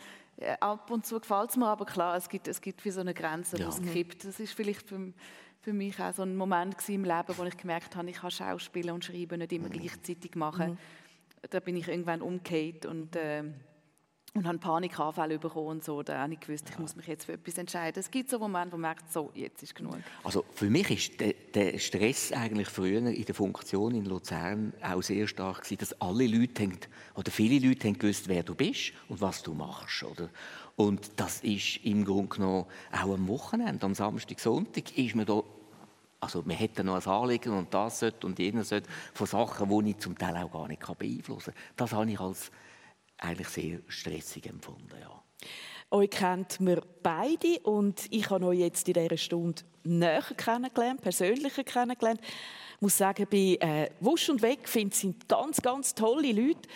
[0.59, 3.13] ab und zu gefällt es mir, aber klar, es gibt, es gibt wie so eine
[3.13, 3.65] Grenze, ja.
[3.65, 4.25] wo es kippt.
[4.25, 5.13] Das ist vielleicht für,
[5.61, 8.91] für mich auch so ein Moment im Leben, wo ich gemerkt habe, ich kann Schauspielen
[8.91, 9.73] und Schreiben nicht immer mhm.
[9.73, 10.71] gleichzeitig machen.
[10.71, 10.77] Mhm.
[11.49, 13.43] Da bin ich irgendwann umgekehrt und äh,
[14.35, 16.03] und habe Panikanfälle bekommen und so.
[16.03, 17.99] Da habe ich gewusst, ich muss mich jetzt für etwas entscheiden.
[17.99, 19.97] Es gibt so Momente, wo man merkt, so, jetzt ist genug.
[20.23, 25.01] Also für mich ist der, der Stress eigentlich früher in der Funktion in Luzern auch
[25.01, 26.77] sehr stark gewesen, dass alle Leute haben,
[27.15, 30.29] oder viele Leute haben gewusst, wer du bist und was du machst, oder?
[30.75, 35.41] Und das ist im Grunde genommen auch am Wochenende, am Samstag, Sonntag, ist man da
[36.21, 39.91] also man hätte noch ein Anliegen und das sollte und jenes sollte, von Sachen, die
[39.91, 41.63] ich zum Teil auch gar nicht beeinflussen kann.
[41.75, 42.51] Das habe ich als
[43.17, 44.95] eigentlich sehr stressig empfunden.
[44.99, 45.23] Ja.
[45.91, 51.63] Euch kennt mir beide und ich habe euch jetzt in dieser Stunde näher kennengelernt, persönlicher
[51.63, 52.19] kennengelernt.
[52.75, 56.67] Ich muss sagen, bei äh, Wusch und Weg finde sind ganz, ganz tolle Leute.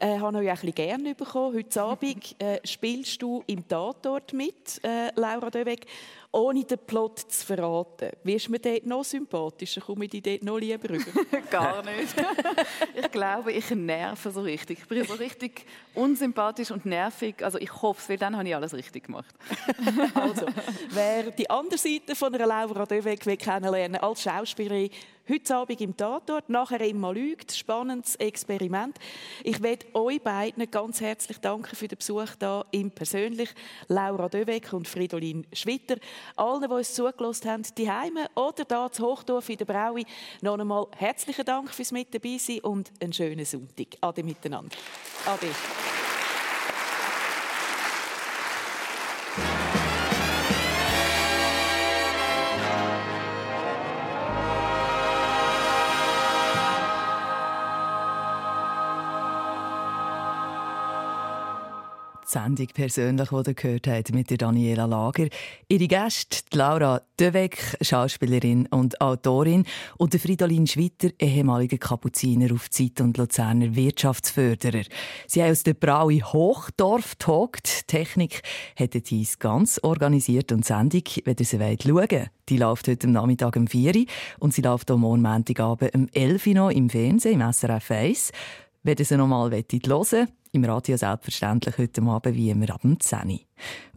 [0.00, 1.56] Äh, ich habe euch ein bisschen gerne bekommen.
[1.56, 5.86] Heute Abend äh, spielst du im Tatort mit, äh, Laura Döweg
[6.30, 8.10] ohne den Plot zu verraten.
[8.22, 9.80] Wirst du mir dort noch sympathischer?
[9.80, 11.04] Komme ich dich dort noch lieber rüber?
[11.50, 12.14] Gar nicht.
[12.94, 14.80] ich glaube, ich nerve so richtig.
[14.80, 15.64] Ich bin so richtig
[15.94, 17.42] unsympathisch und nervig.
[17.42, 19.34] Also ich hoffe es, weil dann habe ich alles richtig gemacht.
[20.14, 20.46] also,
[20.90, 24.90] wer die andere Seite von einer Laura Döweg kennenlernen als Schauspielerin,
[25.30, 27.52] Heute Abend im Tatort, nachher immer lügt.
[27.52, 28.96] Spannendes Experiment.
[29.44, 33.50] Ich möchte euch beiden ganz herzlich danken für den Besuch hier im Persönlich.
[33.88, 35.96] Laura Döweg und Fridolin Schwitter.
[36.34, 40.06] Allen, die uns zugelassen haben, die Heime oder da zu Hochdorf in der Braui,
[40.40, 43.98] noch einmal herzlichen Dank fürs Mit dabei sein und einen schönen Sonntag.
[44.00, 44.76] Ade miteinander.
[45.26, 45.48] Ade.
[62.28, 65.28] Die Sendung persönlich, die ihr gehört habt, mit der Daniela Lager.
[65.66, 69.64] Ihre Gäste, Laura Döweg, Schauspielerin und Autorin,
[69.96, 74.82] und der Fridolin Schwitter, ehemaliger Kapuziner auf Zeit und Luzerner Wirtschaftsförderer.
[75.26, 77.88] Sie haben aus der Braui Hochdorf getagt.
[77.88, 78.42] Technik
[78.78, 83.12] hat dies ganz organisiert und Sendung, wenn ihr sie wollt, schauen die läuft heute am
[83.12, 84.04] Nachmittag um 4 Uhr
[84.38, 88.32] und sie läuft am morgen Montagabend um 11 Uhr noch im Fernsehen, im SRF 1.
[88.88, 92.80] Wenn ihr sie noch mal hören wollt, im Radio selbstverständlich heute Abend wie immer ab
[92.98, 93.38] 10 Uhr.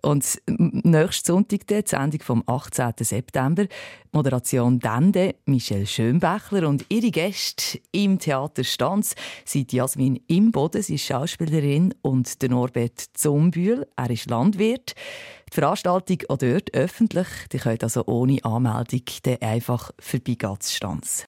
[0.01, 2.91] Und nächsten Sonntag die Sendung vom 18.
[2.99, 3.67] September.
[4.11, 9.15] Moderation Dende, Michelle Schönbächler und ihre Gäste im Theater Stanz
[9.45, 14.93] sind Jasmin Imboden, sie ist Schauspielerin, und der Norbert Zumbühl, er ist Landwirt.
[15.49, 19.03] Die Veranstaltung auch dort öffentlich, die könnt also ohne Anmeldung
[19.39, 21.27] einfach vorbeigehen Stanz.